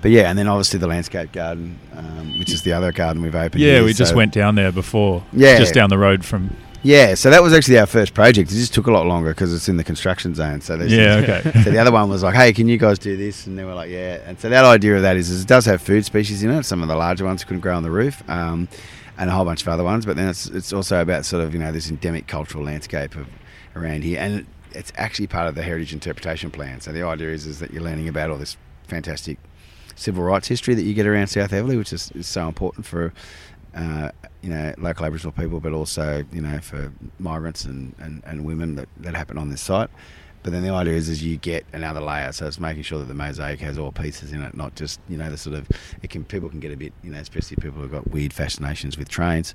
[0.00, 3.34] but yeah, and then obviously the landscape garden, um, which is the other garden we've
[3.34, 3.62] opened.
[3.62, 3.84] Yeah, here.
[3.84, 5.24] we just went down there before.
[5.32, 5.58] Yeah.
[5.58, 6.56] just down the road from.
[6.82, 8.50] Yeah, so that was actually our first project.
[8.50, 10.60] It just took a lot longer because it's in the construction zone.
[10.60, 11.62] So there's Yeah, okay.
[11.64, 13.74] so the other one was like, "Hey, can you guys do this?" And they were
[13.74, 16.42] like, "Yeah." And so that idea of that is, is it does have food species
[16.42, 16.64] in it.
[16.64, 18.68] Some of the larger ones couldn't grow on the roof, um,
[19.16, 20.04] and a whole bunch of other ones.
[20.04, 23.28] But then it's it's also about sort of you know this endemic cultural landscape of
[23.76, 26.80] around here, and it's actually part of the heritage interpretation plan.
[26.80, 28.56] So the idea is is that you're learning about all this
[28.88, 29.38] fantastic
[29.94, 33.12] civil rights history that you get around South Eveleigh, which is, is so important for
[33.74, 34.10] uh,
[34.42, 38.76] you know local Aboriginal people, but also you know for migrants and, and, and women
[38.76, 39.90] that, that happen on this site.
[40.42, 43.04] But then the idea is, is you get another layer, so it's making sure that
[43.04, 45.68] the mosaic has all pieces in it, not just you know the sort of
[46.02, 48.98] it can people can get a bit you know especially people who've got weird fascinations
[48.98, 49.54] with trains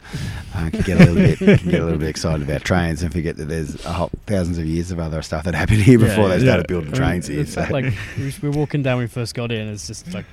[0.55, 3.11] uh, can get a little bit can get a little bit excited about trains and
[3.11, 6.07] forget that there's a whole, thousands of years of other stuff that happened here Yeah,
[6.07, 6.43] before they yeah.
[6.51, 7.45] started building I mean, trains here.
[7.45, 7.67] So.
[7.69, 9.67] like we we were walking down when we first got in.
[9.67, 10.25] It's just like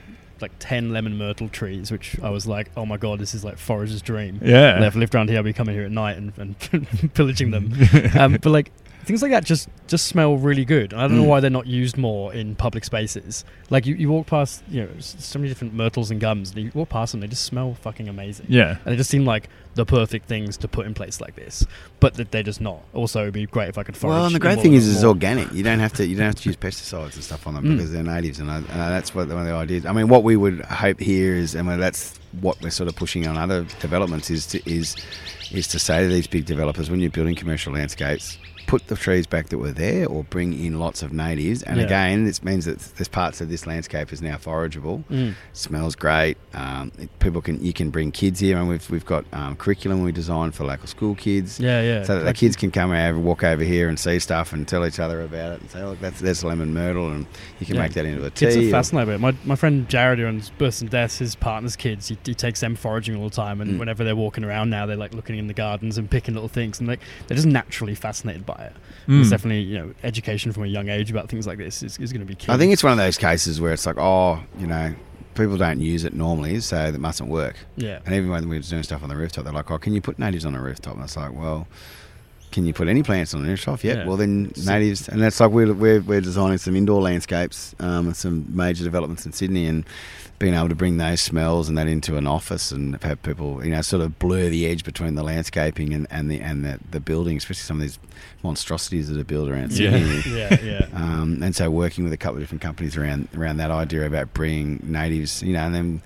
[0.44, 3.56] like ten lemon myrtle trees, which I was like, oh my god, this is like
[3.56, 4.40] forager's dream.
[4.44, 4.76] Yeah.
[4.76, 7.50] And if I lived around here, I'd be coming here at night and, and pillaging
[7.50, 7.72] them.
[8.18, 8.70] um, but like
[9.04, 10.92] things like that just just smell really good.
[10.94, 11.28] I don't know Mm.
[11.28, 13.44] why they're not used more in public spaces.
[13.70, 16.70] Like you, you walk past, you know, so many different myrtles and gums, and you
[16.74, 18.46] walk past them, they just smell fucking amazing.
[18.48, 18.78] Yeah.
[18.84, 21.66] And they just seem like the perfect things to put in place like this,
[22.00, 22.80] but that they're just not.
[22.94, 24.14] Also, it'd be great if I could forage.
[24.14, 25.52] Well, and the great thing of is, it's organic.
[25.52, 26.06] You don't have to.
[26.06, 27.76] You don't have to use pesticides and stuff on them Mm.
[27.76, 29.84] because they're natives, and, I, and that's what one of the ideas.
[29.86, 33.26] I mean, what we would hope here is, and that's what we're sort of pushing
[33.26, 34.96] on other developments is to is
[35.52, 38.38] is to say to these big developers when you're building commercial landscapes.
[38.66, 41.62] Put the trees back that were there, or bring in lots of natives.
[41.62, 41.84] And Yeah.
[41.84, 45.04] again, this means that there's parts of this landscape is now forageable.
[45.10, 45.34] Mm.
[45.52, 46.36] Smells great.
[46.54, 50.02] Um, it- people can you can bring kids here, and we've we've got um, curriculum
[50.02, 52.02] we designed for local school kids Yeah, yeah.
[52.04, 54.86] so that the kids can come over, walk over here and see stuff and tell
[54.86, 57.26] each other about it and say, look, that's there's lemon myrtle and
[57.60, 57.82] you can Yeah.
[57.82, 58.46] make that into a tea.
[58.46, 59.20] Kids are or- fascinated by it.
[59.20, 62.60] My, my friend Jared, who owns Births and Deaths, his partner's kids, he, he takes
[62.60, 63.60] them foraging all the time.
[63.60, 63.78] And Mm.
[63.78, 66.78] whenever they're walking around now, they're like looking in the gardens and picking little things.
[66.80, 68.72] And like they're just naturally fascinated by it.
[69.08, 69.20] Mm.
[69.20, 72.12] It's definitely, you know, education from a young age about things like this is, is
[72.12, 72.50] going to be key.
[72.52, 74.94] I think it's one of those cases where it's like, oh, you know,
[75.34, 77.56] people don't use it normally, so that mustn't work.
[77.76, 78.00] Yeah.
[78.06, 80.00] And even when we were doing stuff on the rooftop, they're like, oh, can you
[80.00, 80.94] put natives on the rooftop?
[80.94, 81.66] And it's like, well,
[82.54, 83.82] can you put any plants on the rooftop?
[83.82, 83.94] Yeah.
[83.94, 84.06] Yeah.
[84.06, 88.16] Well, then natives, and that's like we're, we're, we're designing some indoor landscapes um, and
[88.16, 89.84] some major developments in Sydney and
[90.38, 93.72] being able to bring those smells and that into an office and have people, you
[93.72, 97.00] know, sort of blur the edge between the landscaping and, and the and the, the
[97.00, 97.98] building, especially some of these
[98.44, 100.22] monstrosities that are built around Sydney.
[100.26, 100.86] yeah, yeah.
[100.94, 104.32] Um, and so working with a couple of different companies around around that idea about
[104.32, 106.02] bringing natives, you know, and then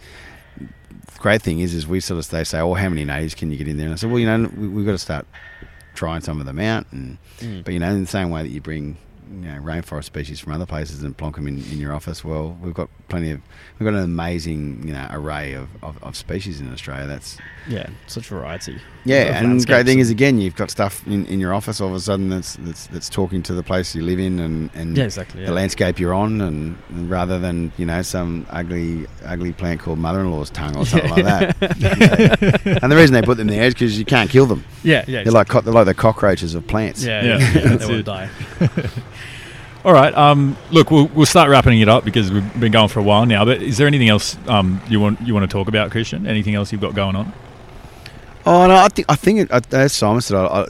[0.59, 3.51] the great thing is, is we sort of they say, "Oh, how many natives can
[3.51, 5.27] you get in there?" And I said, "Well, you know, we, we've got to start
[5.99, 7.65] trying some of them out, and Mm.
[7.65, 8.97] but you know, in the same way that you bring."
[9.31, 12.25] You know, rainforest species from other places and plonk them in, in your office.
[12.25, 13.41] Well, we've got plenty of,
[13.79, 17.07] we've got an amazing, you know, array of, of, of species in Australia.
[17.07, 17.39] That's
[17.69, 18.81] Yeah, such variety.
[19.05, 21.89] yeah, and the great thing is again, you've got stuff in, in your office all
[21.89, 24.97] of a sudden that's that's, that's talking to the place you live in and, and
[24.97, 25.41] Yeah, exactly.
[25.41, 25.47] Yeah.
[25.49, 29.99] the landscape you're on, and, and rather than you know some ugly ugly plant called
[29.99, 31.57] mother-in-law's tongue or something like that.
[32.83, 34.65] and the reason they put them there is because you can't kill them.
[34.83, 35.23] yeah, yeah.
[35.23, 37.05] They're like co- they're like the cockroaches of plants.
[37.05, 38.29] yeah, Yeah, yeah, that's they won't die.
[39.85, 40.12] All right.
[40.14, 43.24] Um, look, we'll, we'll start wrapping it up because we've been going for a while
[43.26, 43.45] now.
[43.45, 46.26] But is there anything else um, you want you want to talk about, Christian?
[46.26, 47.33] Anything else you've got going on?
[48.45, 50.66] Oh no, I think I think it, uh, as Simon said, I, I,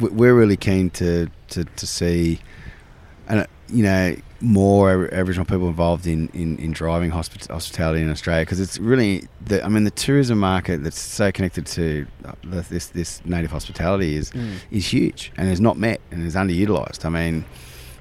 [0.00, 2.38] we- we're really keen to to, to see,
[3.28, 8.10] and uh, you know, more Aboriginal people involved in, in, in driving hospi- hospitality in
[8.10, 12.32] Australia because it's really the I mean the tourism market that's so connected to uh,
[12.44, 14.56] the- this this native hospitality is Mm.
[14.70, 17.04] is huge and is not met and is underutilized.
[17.04, 17.44] I mean,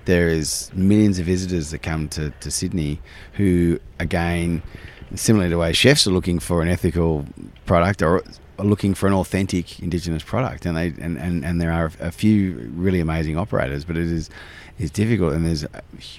[0.10, 3.00] there is millions of visitors that come to, to Sydney
[3.34, 4.64] who, again,
[5.14, 7.26] similar to the way chefs are looking for an ethical
[7.68, 8.24] product or
[8.58, 12.12] are looking for an authentic Indigenous product, and they and, and, and there are a
[12.12, 14.32] few really amazing operators, but it is
[14.80, 15.66] is difficult, and there's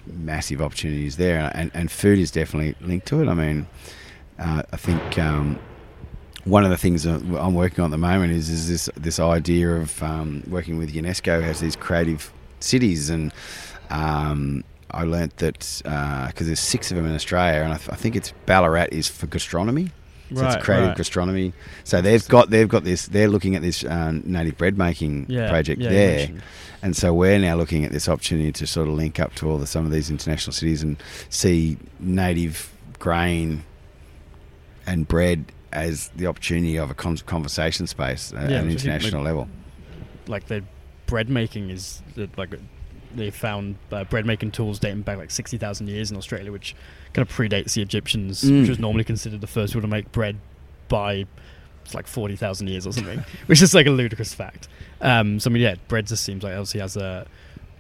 [0.07, 3.29] massive opportunities there, and, and food is definitely linked to it.
[3.29, 3.67] I mean,
[4.39, 5.19] uh, I think.
[5.19, 5.59] Um,
[6.45, 9.77] one of the things I'm working on at the moment is, is this this idea
[9.77, 13.31] of um, working with UNESCO has these creative cities, and
[13.91, 17.91] um, I learnt that because uh, there's six of them in Australia, and I, th-
[17.91, 19.91] I, think it's Ballarat is for gastronomy.
[20.35, 20.97] So right, it's creative right.
[20.97, 21.53] gastronomy.
[21.85, 23.07] So they've got they've got this.
[23.09, 26.31] They're looking at this um, native bread making Yeah, project yeah, there,
[26.83, 29.59] and so we're now looking at this opportunity to sort of link up to all
[29.59, 30.97] the some of these international cities and
[31.31, 33.65] see native grain
[34.87, 38.83] and bread as the opportunity of a con- conversation space at Yeah, an which I
[38.83, 39.49] think, international like- level.
[40.27, 40.65] like the
[41.07, 42.55] bread making is the, like
[43.15, 46.75] they found uh, bread making tools dating back like 60,000 years in Australia which
[47.13, 48.61] kind of predates the Egyptians Mm.
[48.61, 50.37] which was normally considered the first people to make bread
[50.89, 51.27] by
[51.85, 54.69] it's like 40,000 years or something which is like a ludicrous fact
[55.01, 57.27] um, so I mean yeah bread just seems like obviously has a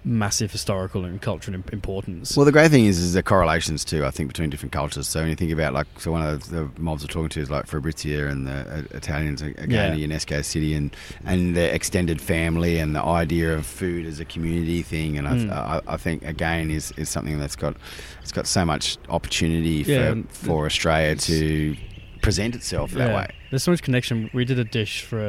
[0.02, 4.06] massive historical and cultural importance Well, the great thing is, is the correlations too.
[4.06, 5.06] I think between different cultures.
[5.06, 7.40] So when you think about like, so one of the, the mobs we're talking to
[7.40, 8.52] is like Fabrizia and the
[8.92, 9.92] uh, Italians again, Yeah.
[9.92, 10.94] a UNESCO city, and
[11.26, 15.18] and the extended family and the idea of food as a community thing.
[15.18, 15.50] And Mm.
[15.52, 17.76] I, I, I think again is, is something that's got
[18.22, 21.76] it's got so much opportunity for Yeah, for Australia to
[22.22, 23.16] present itself that Yeah.
[23.16, 23.26] way.
[23.50, 24.30] There's so much connection.
[24.32, 25.20] We did a dish for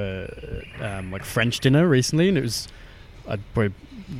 [0.79, 2.67] a um, like French dinner recently, and it was
[3.27, 3.73] I'd probably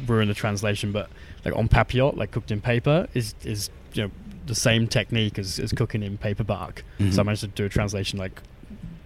[0.05, 1.09] ruin the translation, but
[1.45, 4.11] like en papillote, like cooked in paper, is is you know
[4.47, 6.83] the same technique as, as cooking in paper bark.
[6.99, 7.13] Mhm.
[7.13, 8.41] So I managed to do a translation like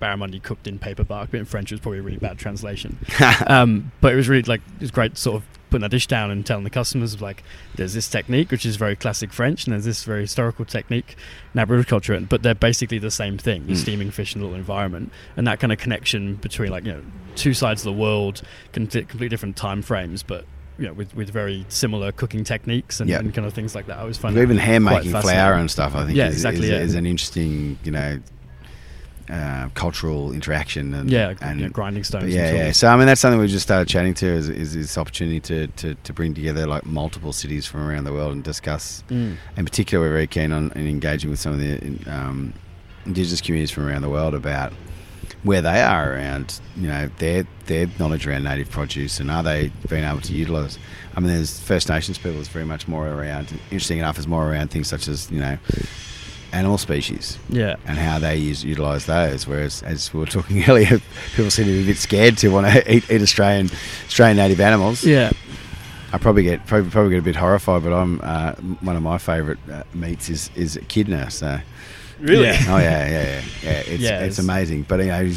[0.02, 2.98] barramundi cooked in paper bark, but in French it was probably a really bad translation.
[3.48, 6.32] um, but it was really like it was great, sort of putting that dish down
[6.32, 7.44] and telling the customers of like
[7.76, 11.16] there's this technique which is very classic French, and there's this very historical technique
[11.54, 13.64] in Aboriginal culture, but they're basically the same thing.
[13.64, 13.76] Mm.
[13.76, 17.02] steaming fish in a little environment, and that kind of connection between like you know
[17.36, 18.42] two sides of the world,
[18.74, 20.46] completely different time frames, but
[20.78, 23.20] you know with, with very similar cooking techniques and, Yeah.
[23.20, 23.98] and kind of things like that.
[23.98, 25.96] I always find even hand making flour and stuff.
[25.96, 26.80] I think Yeah, is, exactly, is, yeah.
[26.80, 28.20] is an interesting you know
[29.30, 32.34] uh, cultural interaction and yeah, and you know, grinding stones.
[32.34, 32.72] Yeah, yeah.
[32.72, 35.68] So I mean, that's something we just started chatting to is, is this opportunity to,
[35.68, 39.04] to, to bring together like multiple cities from around the world and discuss.
[39.10, 39.38] Mm.
[39.58, 42.54] In particular, we're very keen on in engaging with some of the um,
[43.08, 44.74] indigenous communities from around the world about
[45.46, 49.72] where they are around, you know, their their knowledge around native produce and are they
[49.90, 50.78] being able to utilise.
[51.16, 53.48] I mean, there's First Nations people is very much more around.
[53.72, 55.58] Interesting enough, is more around things such as you know
[56.52, 57.76] animal species Yeah.
[57.86, 59.46] and how they use utilize those.
[59.48, 61.00] Whereas, as we were talking earlier,
[61.36, 63.70] people seem to be a bit scared to want to eat, eat Australian
[64.08, 65.04] Australian native animals.
[65.04, 65.32] Yeah.
[66.14, 69.18] I probably get probably, probably get a bit horrified, but I'm uh, one of my
[69.18, 71.30] favourite uh, meats is is echidna.
[71.30, 71.60] So
[72.20, 72.48] Really?
[72.50, 73.72] oh yeah, yeah, yeah, yeah.
[73.72, 74.84] It's Yeah, it's it's- amazing.
[74.88, 75.32] But you know,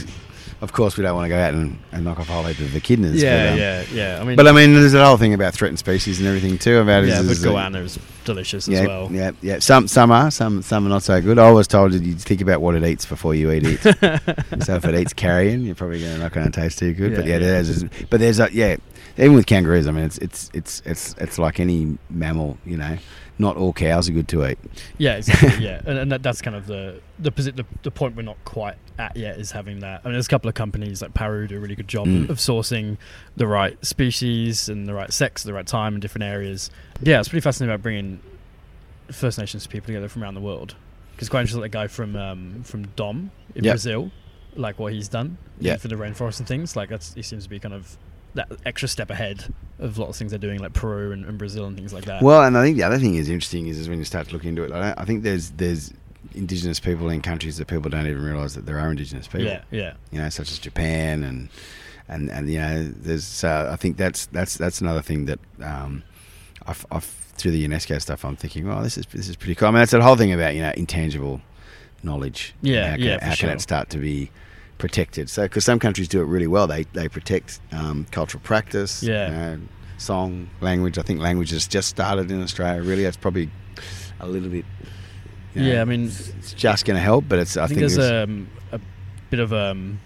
[0.61, 2.59] of course, we don't want to go out and, and knock off a whole heap
[2.59, 3.15] of echidnas.
[3.15, 4.21] Yeah, but, um, yeah, yeah.
[4.21, 6.79] I mean, But I mean, there's that whole thing about threatened species and everything too.
[6.79, 9.09] About yeah, is, but goanna is delicious yeah, as well.
[9.13, 9.59] yeah, yeah.
[9.61, 11.39] Some some are, some some are not so good.
[11.39, 13.83] I was told that you think about what it eats before you eat it.
[14.65, 17.15] so if it eats carrion, you're probably gonna, not going to taste too good.
[17.15, 17.63] but Yeah, yeah, yeah.
[17.63, 18.77] there's but there's a yeah.
[19.17, 22.59] Even with kangaroos, I mean, it's it's it's it's it's like any mammal.
[22.67, 22.99] You know,
[23.39, 24.59] not all cows are good to eat.
[24.99, 25.65] Yeah, exactly.
[25.65, 28.77] yeah, and, and that, that's kind of the the, the the point we're not quite
[28.99, 30.01] at yet is having that.
[30.05, 32.29] I mean, there's a couple of companies like Paru do a really good job Mm.
[32.31, 32.97] of sourcing
[33.37, 36.71] the right species and the right sex at the right time in different areas.
[37.01, 38.21] Yeah, it's pretty fascinating about bringing
[39.11, 40.75] First Nations people together from around the world.
[41.13, 43.73] Because quite interesting, that guy from um, from Dom in Yep.
[43.73, 44.11] Brazil,
[44.55, 45.77] like what he's done Yeah.
[45.77, 46.77] for the rainforest and things.
[46.77, 47.97] Like that's he seems to be kind of
[48.39, 51.67] that extra step ahead of lots of things they're doing, like Peru and, and Brazil
[51.67, 52.23] and things like that.
[52.23, 54.33] Well, and I think the other thing is interesting is, is when you start to
[54.33, 54.73] look into it.
[54.73, 55.93] I, I think there's there's
[56.35, 59.47] indigenous people in countries that people don't even realise that there are indigenous people.
[59.47, 59.95] yeah, yeah.
[60.11, 61.49] you know, such as Japan and
[62.09, 63.45] and and you know, there's.
[63.45, 66.03] Uh, I think that's that's that's another thing that um,
[66.67, 68.25] I've, I've through the UNESCO stuff.
[68.25, 69.69] I'm thinking, well, this is this is pretty cool.
[69.69, 71.41] I mean, that's the whole thing about you know intangible
[72.03, 72.55] knowledge.
[72.63, 74.31] Yeah, how can, yeah, how can it start to be
[74.79, 75.29] protected?
[75.29, 79.03] So, because some countries do it really well, they they protect um, cultural practice.
[79.03, 79.27] Yeah.
[79.29, 79.61] you know,
[79.99, 80.97] song, language.
[80.99, 82.83] I think language has just started in Australia.
[82.83, 83.51] Really, it's probably
[84.21, 84.65] a little bit.
[85.55, 87.57] you know, Yeah, I mean, it's just going to help, but it's.
[87.57, 88.81] I, I, think, think, there's it's- um, a
[89.31, 89.99] bit of um,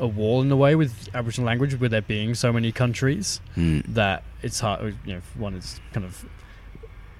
[0.00, 3.80] a wall in the way with Aboriginal language, with there being so many countries Hmm.
[3.88, 4.94] that it's hard.
[5.06, 6.24] You know, one is kind of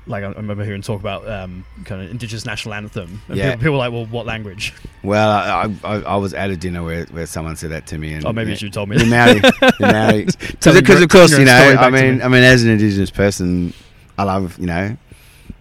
[0.09, 3.51] like I remember hearing talk about um, kind of Indigenous national anthem, and Yeah.
[3.51, 6.83] people, people were like, "Well, what language?" Well, I, I, I was at a dinner
[6.83, 8.97] where, where someone said that to me, and Oh, maybe you should have told me.
[8.99, 9.39] the Maori,
[9.79, 10.27] the Maori,
[10.61, 12.25] Tell me because of course you know, I mean, me.
[12.25, 13.73] I mean, as an Indigenous person,
[14.19, 14.97] I love you know,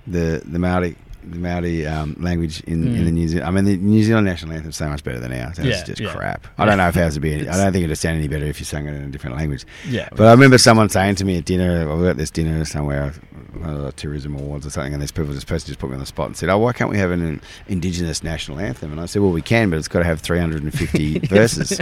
[0.08, 0.96] the the Maori
[1.32, 3.48] the Maori um, language in, in the New Zealand.
[3.48, 5.58] I mean, the New Zealand national anthem is so much better than ours.
[5.58, 5.68] That's Hmm.
[5.68, 6.14] Yeah, just yeah.
[6.14, 6.48] crap.
[6.58, 7.34] I don't know if ours would be.
[7.34, 9.36] Any, I don't think it'd sound any better if you sang it in a different
[9.36, 9.66] language.
[9.88, 10.10] Yeah.
[10.16, 13.14] But I remember someone saying to me at dinner, I was at this dinner somewhere,
[13.60, 15.96] one of the tourism awards or something, and this people, this person just put me
[15.96, 19.02] on the spot and said, "Oh, why can't we have an indigenous national anthem?" And
[19.02, 21.80] I said, "Well, we can, but it's got to have 350 verses,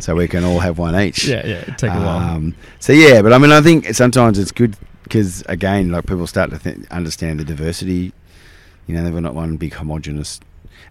[0.00, 1.54] so we can all have one each." yeah, yeah.
[1.62, 2.18] It'd take a while.
[2.36, 6.26] Um, so yeah, but I mean, I think sometimes it's good because again, like people
[6.26, 8.12] start to think, understand the diversity.
[8.86, 10.40] You know, we're not one big homogenous.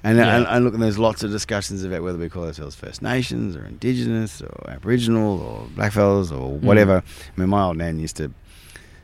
[0.03, 0.37] And, Yeah.
[0.37, 3.65] and, and look, there's lots of discussions about whether we call ourselves First Nations or
[3.65, 6.61] Indigenous or Aboriginal or Blackfellas or Mm.
[6.61, 7.03] whatever.
[7.05, 8.31] I mean, my old nan used to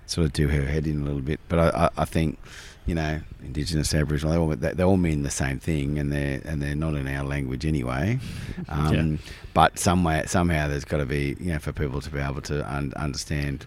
[0.05, 2.39] sort of do her head in a little bit, but I, I, I think
[2.85, 6.39] you know, Indigenous, Aboriginal, they all, they, they all mean the same thing, and they're
[6.45, 8.17] and they're not in our language anyway.
[8.69, 9.17] Um, Yeah.
[9.53, 12.41] But some way, somehow, there's got to be, you know, for people to be able
[12.43, 13.65] to un- understand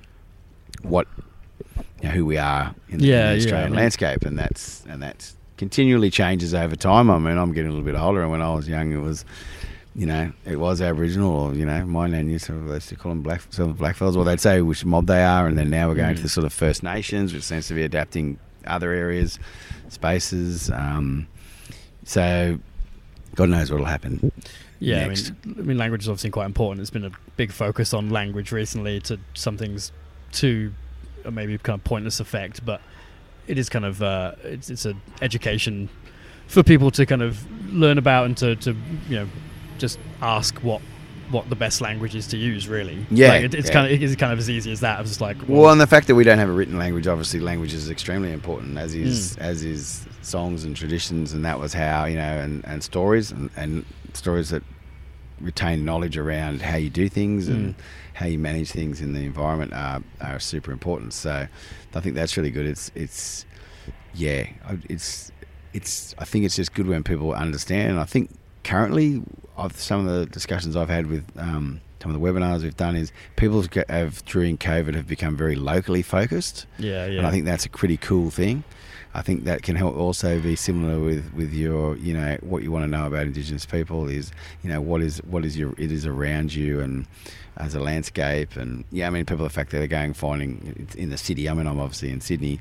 [0.82, 1.06] what,
[2.02, 4.22] you know, who we are in the, in Yeah, the yeah, Australian I mean- landscape,
[4.22, 7.10] and that's and that's continually changes over time.
[7.10, 9.24] I mean, I'm getting a little bit older, and when I was young, it was.
[9.96, 13.10] You know, it was Aboriginal, or you know, my used to they used to call
[13.10, 15.96] them black, some blackfellas, or they'd say which mob they are, and then now we're
[15.96, 18.38] going to the sort of First Nations, which seems to be adapting
[18.68, 19.40] other areas,
[19.88, 20.70] spaces.
[20.70, 21.26] Um,
[22.04, 22.58] so,
[23.34, 24.30] God knows what'll happen.
[24.78, 25.32] Yeah, next.
[25.44, 26.80] I mean, I mean, language is obviously quite important.
[26.82, 29.90] It's been a big focus on language recently to something's
[30.34, 30.72] to
[31.30, 32.80] maybe kind of pointless effect, but
[33.46, 35.88] it is kind of uh, it's it's an education
[36.46, 38.76] for people to kind of learn about and to, to
[39.08, 39.28] you know
[39.78, 40.82] just ask what
[41.30, 42.68] what the best language is to use.
[42.68, 43.72] Really, Yeah, Like, it, it's yeah.
[43.72, 44.98] kind of it is kind of as easy as that.
[44.98, 47.06] I was just like, Well, and the fact that we don't have a written language,
[47.06, 51.72] obviously, language is extremely important, as is as is songs and traditions, and that was
[51.72, 54.62] how you know, and, and stories and, and stories that
[55.40, 57.74] retain knowledge around how you do things and
[58.20, 61.12] how you manage things in the environment are, are super important.
[61.14, 61.46] So,
[61.94, 62.66] I think that's really good.
[62.66, 63.46] It's it's
[64.14, 65.32] yeah, I- it's
[65.72, 66.14] it's.
[66.18, 67.90] I think it's just good when people understand.
[67.92, 68.30] And I think
[68.62, 69.22] currently,
[69.56, 72.96] of some of the discussions I've had with um, some of the webinars we've done
[72.96, 77.30] is people have, have during COVID have become very locally focused, yeah, yeah, and I
[77.30, 78.64] think that's a pretty cool thing.
[79.12, 82.70] I think that can help also be similar with, with your you know what you
[82.70, 84.30] want to know about Indigenous people is
[84.62, 87.06] you know what is what is your it is around you and
[87.60, 91.10] as a landscape and yeah I mean people the fact that they're going finding in
[91.10, 92.58] the city I mean I'm obviously in Sydney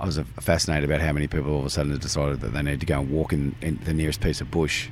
[0.00, 2.62] I was fascinated about how many people all of a sudden have decided that they
[2.62, 4.88] need to go and walk in, in the nearest piece of bush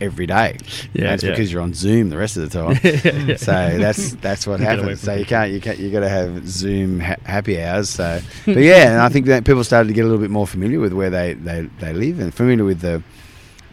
[0.00, 0.56] every day.
[0.92, 1.30] Yeah, that's yeah.
[1.30, 3.36] because you're on Zoom the rest of the time.
[3.38, 5.00] So that's that's what happens.
[5.00, 7.90] So you can't you can't you got to have Zoom ha- happy hours.
[7.90, 10.46] So, but yeah, and I think that people started to get a little bit more
[10.46, 13.02] familiar with where they, they, they live and familiar with the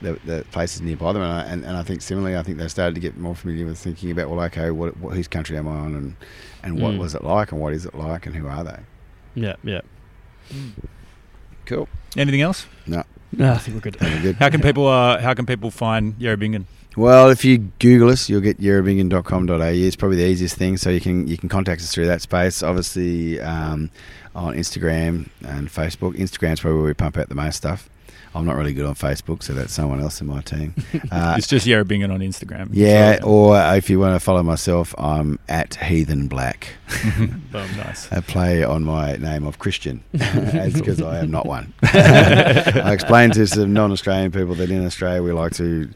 [0.01, 1.21] the, the places nearby them.
[1.21, 3.65] And I, and, and I think similarly, I think they started to get more familiar
[3.65, 6.15] with thinking about well, okay, what, what whose country am I on, and
[6.63, 6.99] and what Mm.
[6.99, 8.79] was it like, and what is it like, and who are they?
[9.35, 9.81] yeah, yeah.
[11.65, 11.87] Cool.
[12.15, 12.67] Anything else?
[12.85, 13.95] No, No, I think we're good.
[13.97, 14.35] very good.
[14.35, 16.65] How can people uh, how can people find Yerrabingin?
[16.95, 19.61] Well, if you Google us, you'll get yerrabingin.com.au.
[19.63, 20.77] It's probably the easiest thing.
[20.77, 22.63] So you can you can contact us through that space.
[22.63, 23.89] Obviously, um,
[24.33, 26.15] on Instagram and Facebook.
[26.15, 27.89] Instagram's probably where we pump out the most stuff.
[28.35, 30.73] I'm not really good on Facebook, so that's someone else in my team.
[31.11, 32.67] Uh, it's just Yerrabingin on Instagram.
[32.71, 36.69] yeah, So- or if you want to follow myself, I'm at Heathen Black.
[37.53, 38.09] Nice.
[38.11, 41.73] A play on my name of Christian, because I am not one.
[41.83, 45.89] I explained to some non-Australian people that in Australia we like to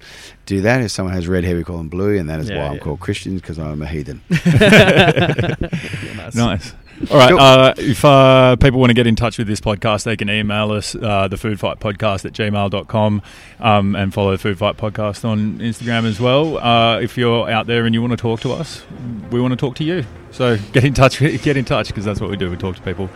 [0.46, 0.80] do that.
[0.82, 2.74] If someone has red hair, we call them blue, and that is Yeah, why I'm
[2.76, 2.80] yeah.
[2.80, 4.22] called Christian because I'm a heathen.
[4.30, 6.36] nice.
[6.36, 6.74] Nice.
[7.10, 7.34] All right.
[7.34, 10.72] Uh, if uh, people want to get in touch with this podcast, they can email
[10.72, 13.22] us, uh, the Food Fight Podcast at gmail.com,
[13.60, 16.58] um, and follow the Food Fight Podcast on Instagram as well.
[16.58, 18.84] Uh, if you're out there and you want to talk to us,
[19.32, 20.06] we want to talk to you.
[20.32, 21.20] So get in touch.
[21.42, 22.50] Get in touch because that's what we do.
[22.50, 23.10] We talk to people.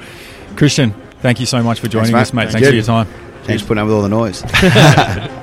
[0.56, 2.22] Christian, thank you so much for joining mate.
[2.22, 2.50] us, mate.
[2.50, 2.72] Thank Thanks you.
[2.72, 3.08] for your time.
[3.44, 4.44] Thanks for putting up with all the noise.